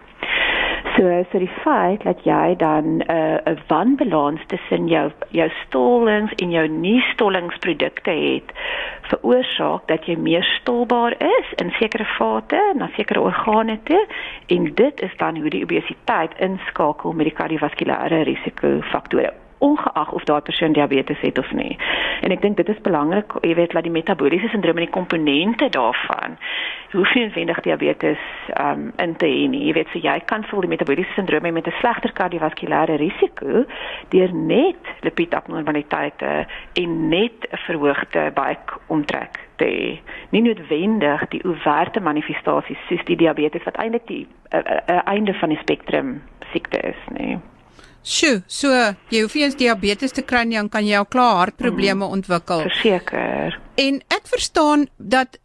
So 0.95 1.25
so 1.31 1.39
die 1.39 1.49
feit 1.63 2.03
dat 2.03 2.19
jy 2.23 2.55
dan 2.57 2.85
'n 2.85 3.03
uh, 3.09 3.37
'n 3.51 3.59
wanbalans 3.67 4.41
tussen 4.47 4.87
jou 4.87 5.11
jou 5.29 5.49
stollings 5.65 6.33
en 6.33 6.51
jou 6.51 6.67
nie-stollingsprodukte 6.67 8.11
het, 8.11 8.53
veroorsaak 9.01 9.87
dat 9.87 10.05
jy 10.05 10.15
meer 10.17 10.43
stolbaar 10.43 11.15
is 11.39 11.53
in 11.55 11.71
sekere 11.71 12.05
vate, 12.05 12.73
na 12.75 12.89
sekere 12.95 13.21
organe 13.21 13.79
toe 13.83 14.05
en 14.47 14.73
dit 14.73 15.01
is 15.01 15.17
dan 15.17 15.37
hoe 15.37 15.49
die 15.49 15.63
obesiteit 15.63 16.31
inskakel 16.37 17.11
met 17.11 17.25
die 17.25 17.37
kardiovaskulêre 17.37 18.23
risikofaktore 18.23 19.42
ongeag 19.63 20.11
of 20.11 20.23
daardie 20.27 20.51
persoon 20.51 20.75
diabetes 20.75 21.19
het 21.23 21.37
of 21.39 21.51
nie. 21.51 21.77
En 22.21 22.31
ek 22.35 22.41
dink 22.43 22.57
dit 22.59 22.69
is 22.69 22.81
belangrik, 22.83 23.35
jy 23.41 23.55
weet, 23.55 23.71
dat 23.71 23.87
die 23.87 23.93
metabooliese 23.93 24.51
sindroom 24.51 24.79
en 24.81 24.87
die 24.87 24.95
komponente 24.95 25.69
daarvan 25.71 26.37
hoef 26.93 27.13
nie 27.15 27.23
noodwendig 27.25 27.59
diabetes 27.65 28.21
um 28.61 28.91
in 29.01 29.15
te 29.17 29.25
hê 29.25 29.47
nie. 29.49 29.63
Jy 29.67 29.73
weet, 29.79 29.89
so 29.93 30.01
jy 30.01 30.17
kan 30.29 30.45
voel 30.49 30.65
die 30.65 30.73
metabooliese 30.75 31.15
sindroom 31.17 31.47
met 31.53 31.67
'n 31.67 31.77
slegter 31.79 32.13
kardiovaskulêre 32.13 32.97
risiko 33.01 33.65
deur 34.09 34.33
net 34.33 34.83
lipidabnormaliteite 35.01 36.45
en 36.73 37.09
net 37.09 37.47
'n 37.51 37.57
verhoogde 37.65 38.31
buik 38.33 38.77
omtrek 38.87 39.39
te 39.55 39.65
hê. 39.65 39.89
Nie 40.29 40.41
noodwendig 40.41 41.27
die 41.29 41.43
overte 41.43 41.99
manifestasies 41.99 42.85
soos 42.87 43.03
die 43.05 43.15
diabetes 43.15 43.63
wat 43.63 43.77
eintlik 43.77 44.07
die 44.07 44.27
uh, 44.53 44.59
uh, 44.59 45.01
einde 45.05 45.33
van 45.33 45.49
die 45.49 45.59
spektrum 45.61 46.21
siekte 46.51 46.77
is, 46.77 47.01
nee. 47.17 47.39
Sjoe, 48.03 48.41
so 48.51 48.69
jy 49.09 49.23
hoef 49.23 49.35
nie 49.35 49.45
eens 49.47 49.55
diabetes 49.55 50.11
te 50.11 50.21
kry 50.27 50.43
nie, 50.43 50.59
dan 50.59 50.69
kan 50.69 50.85
jy 50.85 50.99
al 50.99 51.07
klaar 51.07 51.37
hartprobleme 51.39 52.03
mm, 52.03 52.15
ontwikkel. 52.19 52.65
Verseker. 52.67 53.59
En 53.79 54.01
ek 54.11 54.27
verstaan 54.31 54.87
dat 54.97 55.39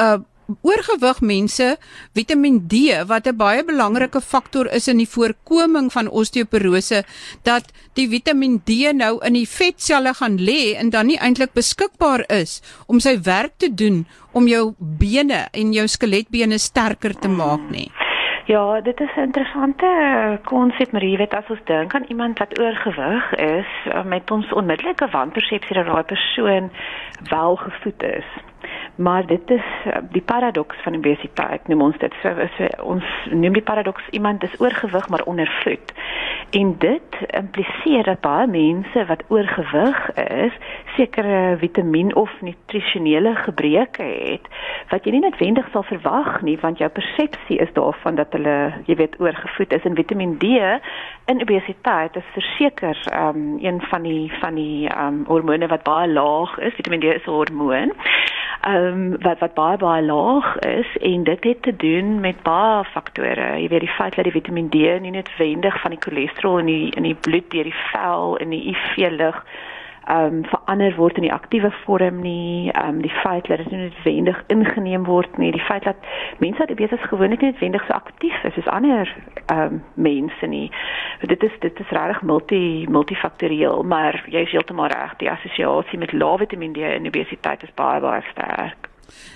uh 0.00 0.20
oorgewig 0.60 1.20
mense 1.20 1.76
Vitamiin 2.12 2.58
D 2.68 2.74
wat 3.06 3.26
'n 3.26 3.36
baie 3.36 3.64
belangrike 3.64 4.20
faktor 4.20 4.66
is 4.74 4.88
in 4.88 4.98
die 4.98 5.08
voorkoming 5.08 5.92
van 5.92 6.08
osteoporose 6.08 7.04
dat 7.42 7.64
die 7.94 8.08
Vitamiin 8.08 8.60
D 8.64 8.92
nou 8.92 9.24
in 9.24 9.32
die 9.32 9.48
vetselle 9.48 10.14
gaan 10.14 10.36
lê 10.38 10.74
en 10.76 10.90
dan 10.90 11.06
nie 11.06 11.18
eintlik 11.18 11.52
beskikbaar 11.52 12.24
is 12.28 12.60
om 12.86 13.00
sy 13.00 13.16
werk 13.22 13.52
te 13.56 13.74
doen 13.74 14.06
om 14.32 14.48
jou 14.48 14.74
bene 14.78 15.48
en 15.52 15.72
jou 15.72 15.86
skeletbene 15.88 16.58
sterker 16.58 17.14
te 17.14 17.28
maak 17.28 17.70
nie. 17.70 17.90
Ja, 18.44 18.80
dit 18.80 19.00
is 19.00 19.14
'n 19.16 19.20
interessante 19.20 20.38
konsep, 20.44 20.92
maar 20.92 21.04
jy 21.04 21.16
weet 21.16 21.34
as 21.34 21.48
ons 21.48 21.64
dink 21.64 21.94
aan 21.94 22.04
iemand 22.08 22.38
wat 22.38 22.58
oorgewig 22.58 23.34
is, 23.34 23.66
eh, 23.84 24.02
met 24.04 24.30
ons 24.30 24.52
onmiddellike 24.52 25.08
wanpersepsie 25.08 25.74
dat 25.74 25.86
daai 25.86 26.02
persoon 26.02 26.70
wel 27.28 27.56
gevoed 27.56 28.02
is. 28.02 28.24
Maar 28.96 29.26
dit 29.26 29.50
is 29.50 29.68
eh, 29.84 30.02
die 30.10 30.22
paradoks 30.22 30.76
van 30.82 30.96
obesiteit, 30.96 31.68
noem 31.68 31.80
ons 31.82 31.98
dit. 31.98 32.14
So, 32.22 32.48
so 32.56 32.68
ons 32.82 33.04
noem 33.30 33.52
die 33.52 33.62
paradoks 33.62 34.08
iemand 34.10 34.42
is 34.42 34.60
oorgewig 34.60 35.08
maar 35.08 35.24
ondervoed. 35.24 35.92
En 36.50 36.74
dit 36.78 37.18
impliseer 37.26 38.04
dat 38.04 38.20
baie 38.20 38.46
mense 38.46 39.06
wat 39.06 39.24
oorgewig 39.28 40.14
is, 40.14 40.52
sekere 40.96 41.56
vitamien 41.58 42.14
of 42.14 42.30
nutrisionele 42.40 43.34
gebreke 43.34 44.02
het 44.02 44.48
wat 44.90 45.06
jy 45.06 45.14
nie 45.14 45.22
noodwendig 45.24 45.68
sal 45.72 45.84
verwag 45.88 46.42
nie 46.46 46.58
want 46.60 46.80
jou 46.82 46.88
persepsie 46.92 47.58
is 47.64 47.72
daarvan 47.76 48.18
dat 48.20 48.34
hulle 48.36 48.56
jy 48.88 48.96
weet 49.00 49.16
oorgevoed 49.22 49.72
is 49.76 49.86
en 49.88 49.96
Vitamiin 49.96 50.36
D 50.42 50.50
in 51.32 51.40
obesiteit 51.44 52.16
is 52.20 52.28
verseker 52.36 52.98
um, 53.16 53.56
een 53.62 53.80
van 53.88 54.04
die 54.08 54.32
van 54.40 54.58
die 54.60 54.90
um, 54.92 55.22
hormone 55.30 55.68
wat 55.72 55.86
baie 55.88 56.10
laag 56.12 56.58
is 56.58 56.76
Vitamiin 56.76 57.04
D 57.04 57.14
is 57.16 57.26
'n 57.26 57.36
hormoon 57.38 57.96
um, 58.82 59.16
wat 59.22 59.38
wat 59.38 59.54
baie 59.54 59.76
baie 59.76 60.02
laag 60.02 60.58
is 60.58 60.96
en 61.00 61.24
dit 61.24 61.44
het 61.44 61.62
te 61.62 61.76
doen 61.76 62.20
met 62.20 62.42
baie 62.42 62.84
faktore. 62.84 63.48
Jy 63.60 63.68
weet 63.68 63.86
die 63.86 63.96
feit 63.98 64.14
dat 64.14 64.24
die 64.24 64.32
Vitamiin 64.32 64.70
D 64.70 64.74
nie 65.00 65.14
noodwendig 65.14 65.80
van 65.80 65.94
die 65.94 66.00
cholesterol 66.00 66.58
in 66.58 66.66
die 66.66 66.90
in 66.96 67.02
die 67.08 67.14
bloed 67.14 67.50
deur 67.50 67.68
die 67.68 67.80
vel 67.92 68.36
in 68.36 68.50
die 68.54 68.64
IV 68.74 69.10
lig 69.18 69.44
ehm 70.06 70.34
um, 70.34 70.44
verander 70.44 70.96
word 70.96 71.16
in 71.16 71.22
die 71.22 71.32
aktiewe 71.32 71.70
vorm 71.84 72.20
nie, 72.20 72.70
ehm 72.72 72.88
um, 72.88 73.02
die 73.02 73.14
feit 73.22 73.46
dat 73.46 73.58
dit 73.58 73.70
nie 73.70 73.82
noodwendig 73.82 74.42
ingeneem 74.46 75.04
word 75.04 75.38
nie, 75.38 75.52
die 75.52 75.64
feit 75.68 75.84
dat 75.84 75.96
mense 76.38 76.58
wat 76.58 76.74
besig 76.76 77.08
gewoonlik 77.08 77.40
nie 77.40 77.50
noodwendig 77.52 77.86
so 77.86 77.92
aktief 77.92 78.44
is 78.44 78.54
soos 78.54 78.66
ander 78.66 79.14
ehm 79.46 79.60
um, 79.62 79.82
mense 79.94 80.46
nie. 80.46 80.70
Dit 81.20 81.42
is 81.42 81.58
dit 81.60 81.80
is 81.80 81.90
regtig 81.90 82.22
multi 82.22 82.86
multifaktorieel, 82.90 83.82
maar 83.82 84.24
jy 84.26 84.42
is 84.46 84.50
heeltemal 84.50 84.90
reg, 84.90 85.16
die 85.16 85.30
assosiasie 85.30 85.98
met 85.98 86.12
lae 86.12 86.38
Vitamiin 86.38 86.72
D 86.72 86.82
en 86.82 87.06
obesiteit 87.06 87.62
is 87.62 87.74
baie 87.74 88.00
baie 88.00 88.22
sterk. 88.30 88.81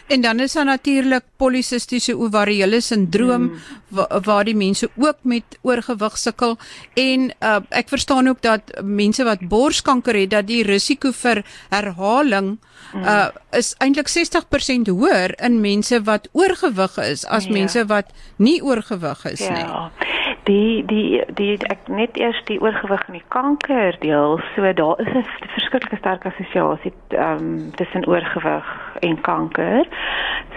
En 0.07 0.21
dan 0.21 0.41
is 0.41 0.53
daar 0.53 0.65
natuurlik 0.65 1.25
polisistiese 1.37 2.17
ovariële 2.17 2.81
sindroom 2.81 3.43
mm. 3.43 3.59
waar, 3.89 4.21
waar 4.23 4.45
die 4.45 4.57
mense 4.57 4.91
ook 4.97 5.17
met 5.23 5.59
oorgewig 5.63 6.19
sukkel 6.19 6.59
en 6.95 7.33
uh, 7.41 7.57
ek 7.69 7.89
verstaan 7.89 8.29
ook 8.29 8.43
dat 8.43 8.61
mense 8.85 9.25
wat 9.25 9.49
borskanker 9.49 10.15
het 10.15 10.31
dat 10.31 10.47
die 10.47 10.63
risiko 10.63 11.11
vir 11.13 11.43
herhaling 11.69 12.57
uh, 12.95 13.29
is 13.51 13.75
eintlik 13.79 14.11
60% 14.13 14.93
hoër 14.93 15.35
in 15.43 15.61
mense 15.61 16.03
wat 16.07 16.29
oorgewig 16.33 16.99
is 16.99 17.27
as 17.27 17.51
ja. 17.51 17.53
mense 17.59 17.87
wat 17.87 18.15
nie 18.37 18.63
oorgewig 18.63 19.25
is 19.25 19.41
ja. 19.41 19.59
nie 19.59 20.16
die 20.47 20.85
die 20.87 21.23
die 21.35 21.55
ek 21.67 21.89
net 21.91 22.19
eers 22.21 22.39
die 22.47 22.59
oorgewig 22.63 23.03
en 23.09 23.17
die 23.19 23.29
kanker 23.35 23.97
deel 24.03 24.39
so 24.55 24.73
daar 24.81 25.01
is 25.03 25.11
'n 25.15 25.25
verskriklike 25.55 25.99
sterk 25.99 26.27
assosiasie 26.27 26.93
ehm 27.09 27.39
um, 27.39 27.71
tussen 27.77 28.07
oorgewig 28.07 28.67
en 29.01 29.21
kanker. 29.21 29.85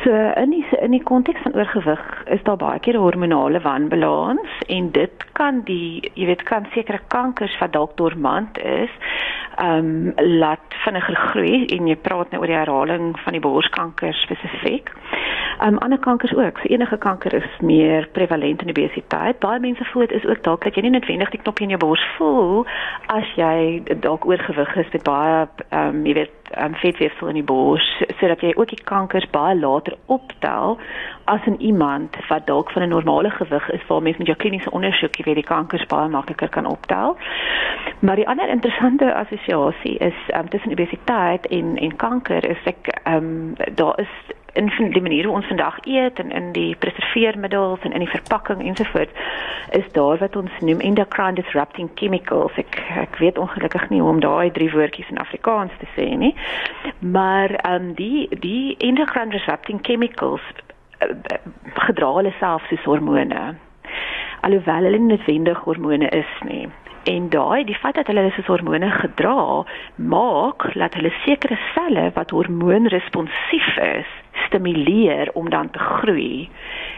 So 0.03 0.11
in 0.43 0.49
die 0.49 0.65
in 0.81 0.91
die 0.91 1.03
konteks 1.03 1.41
van 1.41 1.55
oorgewig 1.55 2.23
is 2.25 2.43
daar 2.43 2.57
baie 2.57 2.79
keer 2.79 2.97
hormonale 2.97 3.61
wanbalans 3.61 4.49
en 4.67 4.91
dit 4.91 5.25
kan 5.33 5.61
die 5.65 6.11
jy 6.13 6.25
weet 6.25 6.43
kan 6.43 6.67
sekere 6.73 6.99
kankers 7.07 7.57
wat 7.59 7.73
dalk 7.73 7.97
dormant 7.97 8.57
is 8.57 8.93
ehm 9.57 9.89
um, 9.89 10.13
laat 10.15 10.77
vinniger 10.85 11.15
groei 11.15 11.65
en 11.65 11.87
jy 11.87 11.95
praat 11.95 12.31
nou 12.31 12.41
oor 12.41 12.47
die 12.47 12.61
herhaling 12.61 13.19
van 13.19 13.33
die 13.33 13.41
borskanker 13.41 14.13
spesifiek. 14.13 14.91
Um 15.61 15.77
ander 15.77 15.99
kankers 15.99 16.35
ook. 16.35 16.57
So 16.57 16.67
enige 16.67 16.97
kanker 16.97 17.33
is 17.33 17.59
meer 17.61 18.07
prevalent 18.11 18.61
in 18.61 18.69
obesiteit. 18.69 19.39
Baie 19.39 19.59
mense 19.59 19.85
voel 19.85 20.07
dit 20.07 20.11
is 20.11 20.25
ook 20.25 20.43
dalk 20.43 20.63
dat 20.63 20.75
jy 20.75 20.81
nie 20.81 20.93
noodwendig 20.93 21.29
die 21.29 21.41
knoppie 21.41 21.65
in 21.67 21.75
jou 21.75 21.81
bors 21.83 22.05
voel 22.17 22.65
as 23.11 23.27
jy 23.35 23.83
dalk 23.99 24.25
oorgewig 24.25 24.75
is 24.75 24.91
met 24.93 25.03
baie 25.03 25.47
um 25.75 26.05
jy 26.07 26.13
weet 26.21 26.53
um, 26.57 26.75
vetweefsel 26.79 27.27
in 27.33 27.41
die 27.41 27.45
bors 27.51 27.87
sodat 28.21 28.41
jy 28.41 28.53
ook 28.55 28.71
die 28.71 28.83
kankers 28.83 29.27
baie 29.35 29.57
later 29.59 29.97
optel 30.05 30.79
as 31.29 31.45
in 31.45 31.59
iemand 31.61 32.15
wat 32.29 32.47
dalk 32.47 32.71
van 32.71 32.83
'n 32.83 32.95
normale 32.95 33.29
gewig 33.29 33.69
is 33.69 33.87
waar 33.87 34.01
mens 34.01 34.17
met 34.17 34.27
jou 34.27 34.37
kliniese 34.37 34.71
ondersoek 34.71 35.15
jy 35.15 35.25
weet 35.25 35.41
die 35.43 35.51
kankers 35.53 35.85
baie 35.85 36.09
makliker 36.09 36.49
kan 36.49 36.65
optel. 36.65 37.17
Maar 37.99 38.15
die 38.15 38.27
ander 38.27 38.49
interessante 38.49 39.13
assosiasie 39.13 39.97
is 39.97 40.15
um, 40.35 40.49
tussen 40.49 40.71
obesiteit 40.71 41.47
en 41.47 41.77
en 41.77 41.95
kanker 41.95 42.45
is 42.45 42.63
ek 42.63 43.01
um, 43.07 43.55
daar 43.75 43.99
is 43.99 44.13
in 44.59 44.91
die 44.91 45.01
manier 45.01 45.25
hoe 45.25 45.35
ons 45.35 45.47
vandag 45.47 45.77
eet 45.87 46.19
en 46.19 46.31
in 46.31 46.51
die 46.51 46.75
preserveermiddels 46.75 47.85
en 47.87 47.91
in 47.95 48.03
die 48.03 48.09
verpakking 48.11 48.61
ensovoorts 48.67 49.11
is 49.71 49.85
daar 49.91 50.17
wat 50.17 50.35
ons 50.35 50.51
noem 50.59 50.79
endocrine 50.79 51.39
disrupting 51.39 51.89
chemicals. 51.95 52.51
Ek 52.59 52.81
ek 52.99 53.19
weet 53.23 53.37
ongelukkig 53.37 53.89
nie 53.89 54.01
hoe 54.01 54.09
om 54.09 54.19
daai 54.23 54.51
drie 54.51 54.71
woordjies 54.73 55.09
in 55.13 55.21
Afrikaans 55.21 55.71
te 55.79 55.87
sê 55.95 56.09
nie. 56.17 56.33
Maar 56.99 57.55
ehm 57.61 57.89
um, 57.89 57.93
die 57.93 58.27
die 58.43 58.75
endocrine 58.77 59.31
disrupting 59.31 59.79
chemicals 59.81 60.43
uh, 60.99 61.39
gedra 61.87 62.13
hulle 62.19 62.33
self 62.39 62.67
soos 62.67 62.83
hormone. 62.83 63.55
Alhoewel 64.41 64.89
hulle 64.89 64.99
nie 64.99 65.15
noodwendig 65.15 65.65
hormone 65.67 66.09
is 66.09 66.37
nie. 66.47 66.67
En 67.09 67.29
daai 67.29 67.63
die 67.63 67.77
feit 67.79 67.95
dat 67.95 68.07
hulle 68.11 68.27
hulle 68.27 68.47
hormone 68.47 68.89
gedra 68.91 69.65
maak 69.95 70.67
dat 70.73 70.93
hulle 70.99 71.13
sekere 71.23 71.57
selle 71.73 72.09
wat 72.15 72.35
hormoonresponsief 72.35 73.77
is 73.77 74.17
stimuleer 74.49 75.31
om 75.33 75.49
dan 75.49 75.71
te 75.71 75.79
groei. 75.79 76.49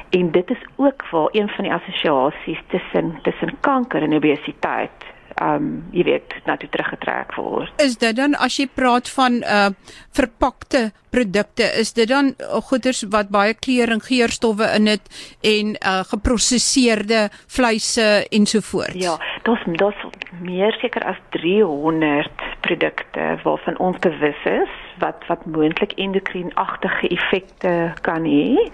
En 0.10 0.32
dit 0.32 0.50
is 0.50 0.64
ook 0.76 1.06
waar 1.12 1.30
een 1.32 1.50
van 1.50 1.68
die 1.68 1.74
assosiasies 1.74 2.60
tussen 2.68 3.20
tussen 3.22 3.58
kanker 3.60 4.02
en 4.02 4.14
obesiteit 4.14 5.12
um 5.42 5.68
jy 5.96 6.06
weet 6.06 6.34
na 6.46 6.56
toe 6.60 6.70
teruggetrek 6.72 7.36
word. 7.40 7.72
Is 7.84 7.98
dit 8.02 8.16
dan 8.18 8.36
as 8.40 8.58
jy 8.60 8.68
praat 8.68 9.10
van 9.16 9.42
uh 9.42 9.70
verpakte 10.12 10.92
produkte, 11.12 11.66
is 11.80 11.94
dit 11.96 12.08
dan 12.08 12.34
goeders 12.70 13.04
wat 13.12 13.32
baie 13.32 13.54
kleur 13.56 13.92
en 13.92 14.04
geurstowwe 14.04 14.68
in 14.76 14.90
het 14.92 15.08
en 15.48 15.76
uh 15.80 16.02
geprosesseerde 16.12 17.30
vleise 17.48 18.28
ensovoorts? 18.30 19.00
Ja, 19.00 19.18
daar's 19.48 19.66
daar's 19.80 20.06
meer 20.42 20.76
seker 20.82 21.06
as 21.08 21.20
300 21.38 22.48
produkte 22.62 23.38
waarvan 23.44 23.80
ons 23.80 24.00
bewus 24.00 24.46
is 24.46 24.80
wat 25.02 25.26
wat 25.28 25.46
moontlik 25.46 25.92
endokrienagtige 25.98 27.08
effekte 27.08 27.94
kan 28.02 28.24
hê. 28.24 28.70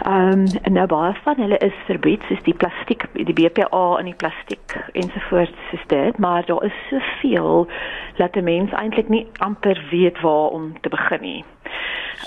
Ehm 0.00 0.44
um, 0.64 0.72
nou 0.72 0.86
baie 0.86 1.14
van 1.22 1.36
hulle 1.36 1.58
is 1.58 1.76
verbied 1.86 2.22
soos 2.28 2.42
die 2.42 2.56
plastiek, 2.56 3.04
die 3.12 3.36
BPA 3.36 3.84
in 4.00 4.08
die 4.08 4.16
plastiek 4.22 4.76
ensovoorts 4.92 5.66
soos 5.70 5.86
dit, 5.92 6.18
maar 6.18 6.46
daar 6.48 6.64
is 6.64 6.76
soveel 6.88 7.68
dat 8.16 8.36
'n 8.36 8.44
mens 8.44 8.72
eintlik 8.72 9.08
nie 9.08 9.26
amper 9.38 9.86
weet 9.90 10.20
waar 10.20 10.48
om 10.56 10.80
te 10.80 10.88
begin 10.88 11.20
nie. 11.20 11.44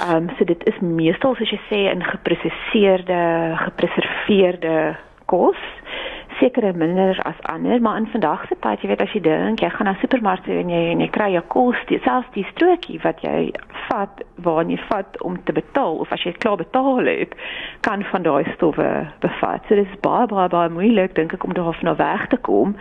Ehm 0.02 0.16
um, 0.16 0.30
so 0.38 0.44
dit 0.44 0.68
is 0.68 0.80
meestal 0.80 1.36
soos 1.36 1.50
jy 1.50 1.62
sê 1.70 1.82
in 1.92 2.04
geprosesseerde, 2.04 3.54
gepreserveerde 3.56 4.96
kos 5.26 5.62
sekere 6.44 6.74
minder 6.74 7.20
as 7.24 7.40
ander, 7.42 7.82
maar 7.82 7.98
in 7.98 8.08
vandag 8.12 8.48
se 8.48 8.56
tyd, 8.60 8.82
jy 8.82 8.90
weet 8.92 9.02
as 9.04 9.14
jy 9.16 9.22
dink, 9.24 9.62
jy 9.64 9.70
gaan 9.72 9.88
na 9.88 9.94
supermarkte 10.02 10.52
en 10.52 10.72
jy 10.72 10.82
en 10.92 11.04
jy 11.04 11.08
kry 11.16 11.30
jou 11.38 11.44
kos, 11.56 11.80
selfs 12.04 12.32
die 12.36 12.44
strokie 12.52 13.00
wat 13.06 13.24
jy 13.24 13.54
vat 13.88 14.24
waar 14.44 14.68
jy 14.68 14.80
vat 14.90 15.20
om 15.24 15.38
te 15.48 15.56
betaal 15.56 16.02
of 16.04 16.12
as 16.12 16.26
jy 16.28 16.34
klaar 16.44 16.60
betaal 16.60 17.08
het, 17.08 17.36
kan 17.88 18.04
van 18.12 18.28
daai 18.28 18.44
stowwe 18.56 18.90
bevat. 19.24 19.64
So 19.70 19.80
dit 19.80 19.88
is 19.88 20.04
baie 20.04 20.28
baie 20.28 20.50
baie 20.52 20.72
moeilik 20.74 21.16
dink 21.16 21.36
ek 21.38 21.48
om 21.48 21.56
daarvan 21.56 21.96
weg 22.00 22.28
te 22.34 22.40
kom 22.50 22.76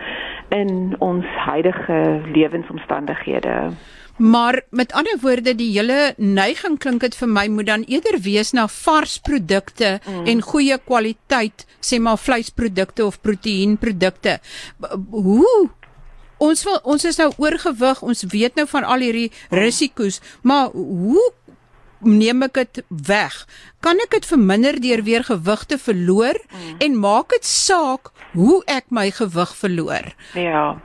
in 0.51 0.95
ons 0.99 1.27
huidige 1.47 1.99
lewensomstandighede. 2.35 3.57
Maar 4.17 4.61
met 4.69 4.91
ander 4.93 5.17
woorde 5.21 5.55
die 5.57 5.71
hele 5.73 6.13
neiging 6.17 6.77
klink 6.79 7.01
dit 7.01 7.15
vir 7.17 7.29
my 7.29 7.47
moet 7.49 7.69
dan 7.69 7.85
eerder 7.89 8.19
wees 8.21 8.53
na 8.53 8.67
vars 8.69 9.17
produkte 9.17 9.99
mm. 10.05 10.25
en 10.29 10.41
goeie 10.41 10.77
kwaliteit, 10.77 11.65
sê 11.81 11.99
maar 11.99 12.21
vleisprodukte 12.21 13.05
of 13.05 13.21
proteïenprodukte. 13.21 14.37
Hoe 15.09 15.69
ons 16.37 16.63
wil 16.67 16.79
ons 16.83 17.05
is 17.05 17.17
nou 17.17 17.31
oorgewig, 17.41 18.01
ons 18.03 18.25
weet 18.29 18.59
nou 18.59 18.67
van 18.69 18.85
al 18.85 19.05
hierdie 19.05 19.31
risiko's, 19.49 20.19
maar 20.43 20.69
hoe 20.75 21.23
neem 22.03 22.43
ek 22.45 22.59
dit 22.59 22.83
weg? 23.07 23.37
Kan 23.81 24.01
ek 24.03 24.19
dit 24.19 24.27
verminder 24.27 24.77
deur 24.83 25.01
weer 25.07 25.23
gewig 25.23 25.63
te 25.71 25.79
verloor 25.79 26.37
mm. 26.37 26.81
en 26.85 26.99
maak 26.99 27.33
dit 27.33 27.47
saak 27.47 28.11
hoe 28.33 28.59
ek 28.67 28.91
my 28.91 29.09
gewig 29.15 29.55
verloor? 29.57 30.11
Ja 30.37 30.75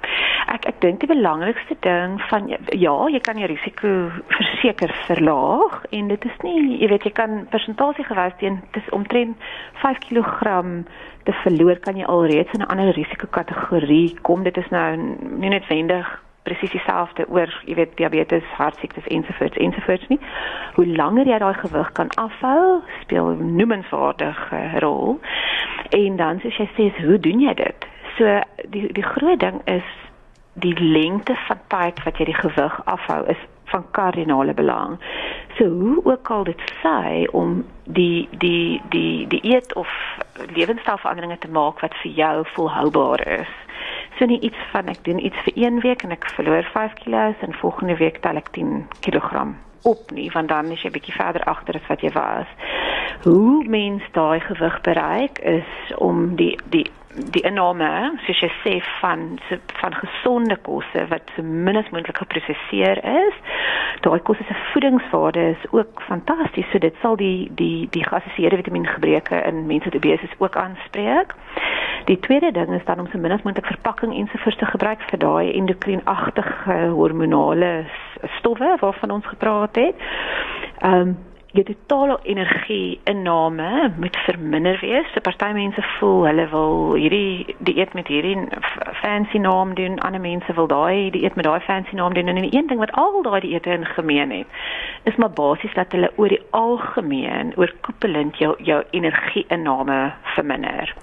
ek 0.55 0.67
ek 0.67 0.81
dink 0.81 1.01
die 1.01 1.11
belangrikste 1.11 1.77
ding 1.81 2.19
van 2.31 2.49
ja, 2.49 2.95
jy 3.09 3.21
kan 3.21 3.39
jou 3.39 3.49
risiko 3.51 3.89
verseker 4.33 4.93
verlaag 5.07 5.83
en 5.91 6.09
dit 6.09 6.25
is 6.25 6.39
nie, 6.43 6.79
jy 6.83 6.89
weet 6.93 7.05
jy 7.05 7.13
kan 7.17 7.47
persentasie 7.53 8.05
gewys 8.05 8.37
teen 8.41 8.61
dis 8.77 8.89
omtrent 8.97 9.37
5 9.83 9.99
kg 10.09 10.85
te 11.29 11.35
verloor 11.43 11.77
kan 11.85 11.97
jy 11.97 12.07
alreeds 12.09 12.55
in 12.57 12.63
'n 12.63 12.71
ander 12.73 12.95
risikokategorie 12.95 14.17
kom. 14.23 14.43
Dit 14.43 14.57
is 14.57 14.71
nou 14.71 14.97
nie 14.97 15.51
noodwendig 15.51 16.09
presies 16.43 16.73
dieselfde 16.73 17.27
oor, 17.29 17.53
jy 17.67 17.75
weet, 17.75 17.97
diabetes, 17.97 18.45
hartsiektes 18.57 19.07
ensovoorts 19.07 19.57
ensovoorts 19.57 20.09
nie. 20.09 20.21
Hoe 20.75 20.87
langer 20.87 21.27
jy 21.27 21.39
daai 21.39 21.55
gewig 21.55 21.93
kan 21.93 22.09
afhou, 22.17 22.81
speel 23.03 23.31
'n 23.35 23.57
noemenswaardige 23.57 24.81
rol. 24.81 25.21
En 25.91 26.17
dan 26.17 26.41
sê 26.41 26.49
jy 26.49 26.69
sê, 26.77 27.05
hoe 27.05 27.19
doen 27.19 27.41
jy 27.41 27.55
dit? 27.55 27.87
So 28.17 28.41
die 28.69 28.93
die 28.93 29.09
groot 29.13 29.41
ding 29.41 29.61
is 29.65 29.89
die 30.61 30.75
lengte 30.81 31.37
van 31.47 31.61
tyd 31.73 32.03
wat 32.05 32.18
jy 32.18 32.29
die 32.31 32.40
gewig 32.40 32.81
afhou 32.85 33.23
is 33.31 33.40
van 33.68 33.85
kardinale 33.90 34.55
belang. 34.55 34.99
So 35.59 35.68
hoe 35.68 36.05
ook 36.05 36.31
al 36.31 36.44
dit 36.44 36.62
sê 36.83 37.27
om 37.37 37.64
die 37.85 38.29
die 38.38 38.81
die 38.88 39.27
die 39.27 39.40
eet 39.55 39.75
of 39.75 39.88
lewenstylveranderinge 40.55 41.38
te 41.38 41.51
maak 41.51 41.81
wat 41.81 41.94
vir 42.03 42.11
jou 42.11 42.47
volhoubaar 42.55 43.27
is. 43.40 43.55
So 44.18 44.27
nie 44.27 44.40
iets 44.40 44.61
van 44.73 44.88
ek 44.88 45.05
doen 45.05 45.25
iets 45.25 45.38
vir 45.47 45.57
1 45.68 45.81
week 45.81 46.03
en 46.03 46.11
ek 46.11 46.31
verloor 46.35 46.66
5 46.73 46.94
kg 47.05 47.35
en 47.40 47.59
volgende 47.61 47.97
week 47.97 48.23
tel 48.25 48.40
ek 48.40 48.53
10 48.57 48.87
kg 49.01 49.47
op 49.83 50.11
nie 50.11 50.31
want 50.31 50.49
dan 50.49 50.73
is 50.75 50.83
jy 50.83 50.90
bietjie 50.90 51.14
verder 51.14 51.44
agter 51.44 51.79
as 51.79 51.87
wat 51.88 52.03
jy 52.03 52.11
was. 52.12 52.51
Hoe 53.23 53.64
mens 53.64 54.03
daai 54.12 54.40
gewig 54.40 54.81
bereik 54.81 55.38
is 55.38 55.97
om 55.97 56.37
die 56.37 56.57
die 56.75 56.87
die 57.14 57.42
inname 57.49 57.88
soos 58.27 58.40
jy 58.42 58.49
sê 58.62 58.75
van 59.01 59.38
van 59.81 59.94
gesonde 59.97 60.57
kosse 60.66 61.05
wat 61.11 61.31
so 61.35 61.42
min 61.42 61.79
as 61.81 61.88
moontlik 61.94 62.21
geprosesseer 62.21 63.01
is. 63.01 63.38
Daai 64.05 64.21
kosse 64.27 64.44
se 64.44 64.57
voedingswaarde 64.73 65.44
is 65.55 65.64
ook 65.71 66.03
fantasties. 66.07 66.68
So 66.73 66.79
dit 66.79 66.94
sal 67.03 67.16
die 67.16 67.49
die 67.61 67.88
die 67.94 68.05
geassosieerde 68.05 68.61
vitamiengebreke 68.61 69.40
in 69.49 69.66
mense 69.66 69.90
wat 69.90 70.01
obese 70.01 70.29
is 70.29 70.37
ook 70.38 70.57
aanspreek. 70.57 71.35
Die 72.11 72.18
tweede 72.25 72.53
ding 72.53 72.73
is 72.75 72.85
dan 72.85 73.01
om 73.01 73.09
so 73.12 73.18
min 73.18 73.33
as 73.33 73.42
moontlik 73.42 73.66
verpakking 73.66 74.14
ensovoorts 74.14 74.59
te 74.59 74.66
gebruik 74.66 75.03
vir 75.11 75.18
daai 75.25 75.53
endokrienagtige 75.53 76.79
hormonale 76.92 77.73
stowwe 78.38 78.77
waarvan 78.81 79.16
ons 79.16 79.27
gepraat 79.27 79.77
het. 79.77 80.07
Ehm 80.79 81.09
um, 81.09 81.16
jou 81.53 81.65
totale 81.65 82.19
energie 82.23 83.01
inname 83.05 83.93
moet 83.97 84.17
verminder 84.17 84.79
wees. 84.81 85.07
So 85.13 85.21
party 85.21 85.53
mense 85.57 85.83
voel 85.99 86.27
hulle 86.27 86.45
wil 86.53 86.95
hierdie 87.01 87.57
dieet 87.65 87.95
met 87.97 88.11
hierdie 88.13 88.37
fancy 89.01 89.41
naam 89.41 89.75
doen, 89.75 89.99
ander 90.05 90.21
mense 90.21 90.53
wil 90.55 90.69
daai 90.69 91.11
dieet 91.11 91.35
met 91.35 91.49
daai 91.49 91.61
fancy 91.65 91.97
naam 91.97 92.15
doen 92.15 92.29
en 92.29 92.43
die 92.43 92.53
een 92.53 92.69
ding 92.69 92.81
wat 92.83 92.93
al 92.93 93.23
daai 93.23 93.41
dieete 93.41 93.71
in 93.71 93.87
gemeen 93.87 94.31
het, 94.31 94.61
is 95.09 95.17
maar 95.17 95.33
basies 95.33 95.75
dat 95.75 95.93
hulle 95.93 96.13
oor 96.17 96.29
die 96.29 96.43
algemeen 96.51 97.57
oorkoepelend 97.57 98.37
jou 98.39 98.55
jou 98.63 98.83
energie 98.91 99.47
inname 99.49 100.13
verminder. 100.37 100.97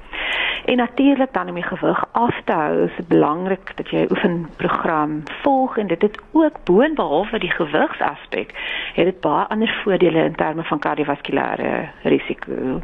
En 0.66 0.78
natuurlik 0.78 1.34
dan 1.34 1.48
om 1.48 1.54
die 1.54 1.64
gewig 1.64 2.06
af 2.12 2.42
te 2.46 2.52
hou, 2.52 2.84
is 2.84 2.96
dit 2.98 3.08
belangrik 3.08 3.72
dat 3.76 3.90
jy 3.90 4.00
'n 4.02 4.12
oefenprogram 4.12 5.24
volg 5.42 5.78
en 5.78 5.88
dit 5.88 6.02
het 6.02 6.18
ook 6.32 6.64
boonbehalwe 6.64 7.40
die 7.40 7.52
gewigsaspek, 7.52 8.50
het 8.94 9.06
dit 9.06 9.20
baie 9.20 9.46
ander 9.46 9.80
voordele 9.84 10.24
in 10.24 10.35
terme 10.36 10.66
van 10.70 10.80
kardiovaskulêre 10.80 11.72
risiko. 12.04 12.82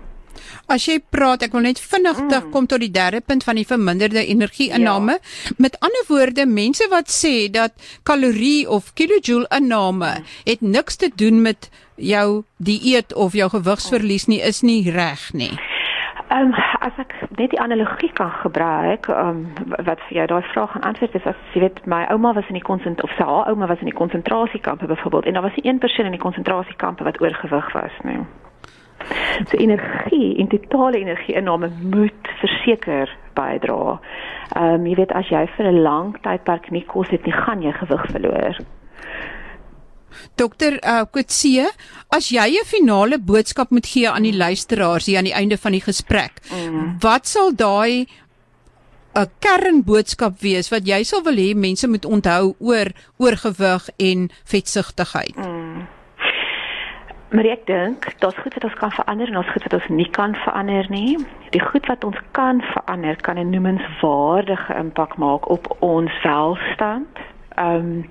As 0.71 0.85
jy 0.87 0.97
praat, 1.13 1.43
ek 1.45 1.55
wil 1.55 1.65
net 1.65 1.79
vinnig 1.81 2.19
mm. 2.23 2.51
kom 2.53 2.67
tot 2.69 2.81
die 2.83 2.91
derde 2.93 3.21
punt 3.25 3.43
van 3.43 3.59
die 3.59 3.67
verminderde 3.67 4.23
energieinname. 4.23 5.17
Ja. 5.19 5.55
Met 5.65 5.77
ander 5.83 6.05
woorde, 6.07 6.45
mense 6.47 6.87
wat 6.93 7.11
sê 7.11 7.49
dat 7.51 7.75
kalorie 8.07 8.69
of 8.69 8.93
kilojoule 8.95 9.49
inname 9.57 10.13
mm. 10.19 10.29
het 10.47 10.63
niks 10.63 11.01
te 11.01 11.11
doen 11.15 11.41
met 11.43 11.69
jou 11.95 12.43
dieet 12.57 13.13
of 13.13 13.35
jou 13.37 13.49
gewigsverlies 13.51 14.29
nie, 14.31 14.41
is 14.41 14.63
nie 14.65 14.81
reg 14.91 15.27
nie. 15.33 15.53
Ehm 16.31 16.53
um, 16.53 16.55
as 16.81 16.95
ek 17.03 17.11
net 17.41 17.53
die 17.53 17.61
analogie 17.61 18.11
kan 18.17 18.31
gebruik, 18.43 19.07
um, 19.07 19.41
wat 19.87 20.01
vir 20.07 20.17
jou 20.19 20.27
daai 20.33 20.49
vraag 20.51 20.71
gaan 20.71 20.87
antwoord 20.91 21.15
is 21.19 21.25
as 21.31 21.39
jy 21.55 21.63
weet 21.65 21.81
my 21.93 22.03
ouma 22.13 22.33
was 22.37 22.49
in 22.53 22.59
die 22.59 22.67
konsent 22.69 23.01
of 23.05 23.13
sy 23.17 23.25
haar 23.27 23.49
ouma 23.49 23.69
was 23.71 23.81
in 23.81 23.89
die 23.89 23.97
konsentrasiekampe 23.97 24.89
byvoorbeeld 24.91 25.25
en 25.25 25.39
daar 25.39 25.47
was 25.49 25.57
'n 25.57 25.67
een 25.67 25.79
persoon 25.79 26.05
in 26.05 26.17
die 26.17 26.25
konsentrasiekampe 26.27 27.03
wat 27.03 27.21
oorgewig 27.21 27.71
was, 27.73 27.95
nee. 28.03 28.21
So 29.49 29.57
energie, 29.57 30.35
in 30.35 30.47
totale 30.47 30.97
energie 30.97 31.35
inname 31.35 31.69
moet 31.81 32.27
verseker 32.39 33.09
bydra. 33.33 33.99
Ehm 34.55 34.73
um, 34.73 34.85
jy 34.85 34.95
weet 34.95 35.11
as 35.11 35.29
jy 35.29 35.47
vir 35.57 35.65
'n 35.71 35.81
lang 35.81 36.17
tydperk 36.21 36.69
nie 36.71 36.85
kos 36.85 37.09
het 37.09 37.25
nie, 37.25 37.33
gaan 37.33 37.61
jy 37.61 37.71
gewig 37.71 38.05
verloor. 38.11 38.57
Dokter 40.35 40.73
uh, 40.83 41.03
Kutse, 41.11 41.71
as 42.11 42.29
jy 42.29 42.59
'n 42.59 42.65
finale 42.65 43.17
boodskap 43.19 43.71
moet 43.71 43.87
gee 43.87 44.09
aan 44.09 44.27
die 44.27 44.35
luisteraars 44.35 45.05
hier 45.05 45.17
aan 45.17 45.29
die 45.29 45.39
einde 45.41 45.57
van 45.57 45.71
die 45.71 45.81
gesprek, 45.81 46.41
mm. 46.51 46.97
wat 46.99 47.27
sal 47.27 47.55
daai 47.55 48.05
'n 49.15 49.19
uh, 49.19 49.25
kernboodskap 49.39 50.39
wees 50.39 50.69
wat 50.71 50.87
jy 50.87 51.03
sal 51.03 51.23
wil 51.23 51.35
hê 51.35 51.55
mense 51.55 51.87
moet 51.87 52.05
onthou 52.05 52.55
oor 52.59 52.87
oorgewig 53.17 53.89
en 53.97 54.29
vetsigtigheid? 54.43 55.35
Mm. 55.35 55.87
Maar 57.31 57.45
ek 57.45 57.65
dink 57.65 58.19
dat 58.19 58.35
goed 58.43 58.53
wat 58.53 58.63
ons 58.63 58.73
kan 58.79 58.91
verander 58.91 59.27
en 59.27 59.37
ons 59.37 59.51
goed 59.53 59.63
wat 59.63 59.73
ons 59.73 59.87
nie 59.87 60.09
kan 60.09 60.35
verander 60.35 60.85
nie. 60.91 61.15
Die 61.55 61.63
goed 61.63 61.87
wat 61.87 62.03
ons 62.03 62.19
kan 62.31 62.59
verander 62.73 63.15
kan 63.23 63.39
'n 63.39 63.49
noemenswaardige 63.49 64.73
impak 64.75 65.15
maak 65.15 65.49
op 65.49 65.75
ons 65.79 66.11
welstand. 66.23 67.07
Ehm 67.55 67.75
um, 67.75 68.09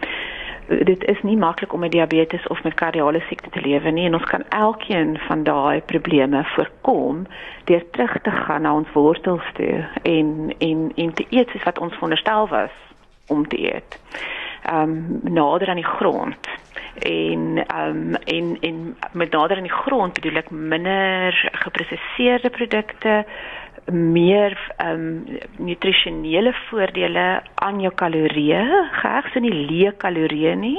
dit 0.78 1.04
is 1.04 1.22
nie 1.22 1.36
maklik 1.36 1.72
om 1.72 1.80
met 1.80 1.90
diabetes 1.90 2.46
of 2.46 2.62
met 2.62 2.74
kardiale 2.74 3.20
siekte 3.20 3.50
te 3.50 3.60
lewe 3.60 3.90
nie 3.90 4.06
en 4.06 4.14
ons 4.14 4.28
kan 4.30 4.44
elkeen 4.48 5.18
van 5.26 5.42
daai 5.42 5.80
probleme 5.80 6.44
voorkom 6.44 7.26
deur 7.64 7.90
terug 7.90 8.14
te 8.22 8.30
gaan 8.30 8.62
na 8.62 8.74
ons 8.74 8.92
wortels 8.92 9.50
toe 9.54 9.88
en 10.02 10.54
en 10.58 10.92
en 10.94 11.12
te 11.12 11.26
eet 11.30 11.50
soos 11.50 11.66
wat 11.66 11.78
ons 11.78 11.92
veronderstel 11.92 12.48
was 12.48 12.76
om 13.26 13.48
te 13.48 13.58
eet. 13.58 13.98
Ehm 14.62 14.82
um, 14.82 15.20
nader 15.22 15.68
aan 15.68 15.82
die 15.82 15.92
grond 15.98 16.48
en 16.98 17.64
ehm 17.66 17.96
um, 17.96 18.14
en 18.14 18.56
en 18.60 18.96
met 19.12 19.30
nader 19.30 19.56
aan 19.56 19.68
die 19.68 19.80
grond 19.82 20.12
bedoel 20.12 20.36
ek 20.36 20.50
minder 20.50 21.50
geprosesseerde 21.52 22.50
produkte 22.50 23.24
meer 23.90 24.56
ehm 24.76 25.06
um, 25.06 25.38
nutrisionele 25.58 26.52
voordele 26.68 27.42
aan 27.54 27.80
jou 27.80 27.92
kalorieë, 27.94 28.64
geheg 29.00 29.32
so 29.32 29.40
nie 29.40 29.54
leë 29.54 29.96
kalorieë 30.02 30.54
nie. 30.58 30.78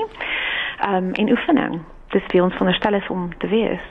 Ehm 0.86 1.12
um, 1.12 1.12
en 1.16 1.34
oefening. 1.36 1.82
Dis 2.12 2.24
vir 2.32 2.44
ons 2.44 2.56
veronderstel 2.58 3.00
is 3.00 3.10
om 3.10 3.30
te 3.40 3.48
wees. 3.48 3.84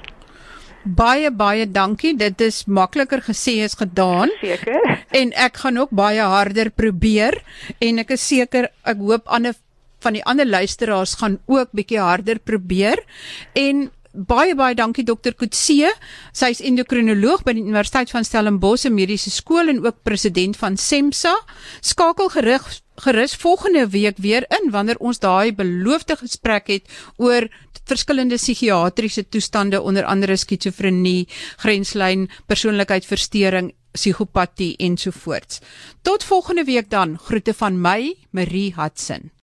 Baie 0.82 1.30
baie 1.30 1.66
dankie. 1.68 2.14
Dit 2.16 2.40
is 2.40 2.64
makliker 2.66 3.20
gesê 3.20 3.58
as 3.64 3.76
gedaan. 3.76 4.32
Seker. 4.40 4.98
En 5.20 5.32
ek 5.34 5.56
gaan 5.64 5.76
ook 5.76 5.90
baie 5.90 6.22
harder 6.22 6.70
probeer 6.70 7.34
en 7.82 7.98
ek 7.98 8.14
is 8.14 8.22
seker 8.22 8.68
ek 8.86 9.00
hoop 9.02 9.26
ander 9.26 9.56
van 10.00 10.14
die 10.16 10.22
ander 10.24 10.46
luisteraars 10.46 11.16
gaan 11.20 11.40
ook 11.50 11.72
bietjie 11.76 12.00
harder 12.00 12.38
probeer 12.38 13.02
en 13.58 13.90
Baie 14.10 14.56
baie 14.58 14.74
dankie 14.74 15.04
dokter 15.06 15.36
Kutse. 15.38 15.92
Sy 16.34 16.48
is 16.50 16.60
endokrinoloog 16.66 17.44
by 17.46 17.54
die 17.54 17.62
Universiteit 17.62 18.10
van 18.10 18.26
Stellenbosch 18.26 18.90
Mediese 18.90 19.30
Skool 19.30 19.70
en 19.70 19.78
ook 19.84 20.02
president 20.02 20.58
van 20.58 20.74
SEMSA. 20.76 21.36
Skakel 21.78 22.32
gerig 22.34 22.66
gerus 23.00 23.36
volgende 23.38 23.86
week 23.88 24.18
weer 24.18 24.44
in 24.58 24.72
wanneer 24.74 24.98
ons 24.98 25.22
daai 25.22 25.54
beloofde 25.54 26.18
gesprek 26.18 26.68
het 26.74 26.90
oor 27.22 27.46
verskillende 27.86 28.36
psigiatriese 28.36 29.28
toestande 29.28 29.80
onder 29.80 30.04
andere 30.04 30.36
skizofrenie, 30.36 31.28
grenslyn, 31.62 32.28
persoonlikheidsversteuring, 32.46 33.72
psigopatie 33.94 34.74
ensovoorts. 34.78 35.62
Tot 36.02 36.24
volgende 36.24 36.64
week 36.64 36.90
dan. 36.90 37.18
Groete 37.18 37.54
van 37.54 37.80
my, 37.80 38.14
Marie 38.30 38.74
Hudson. 38.74 39.30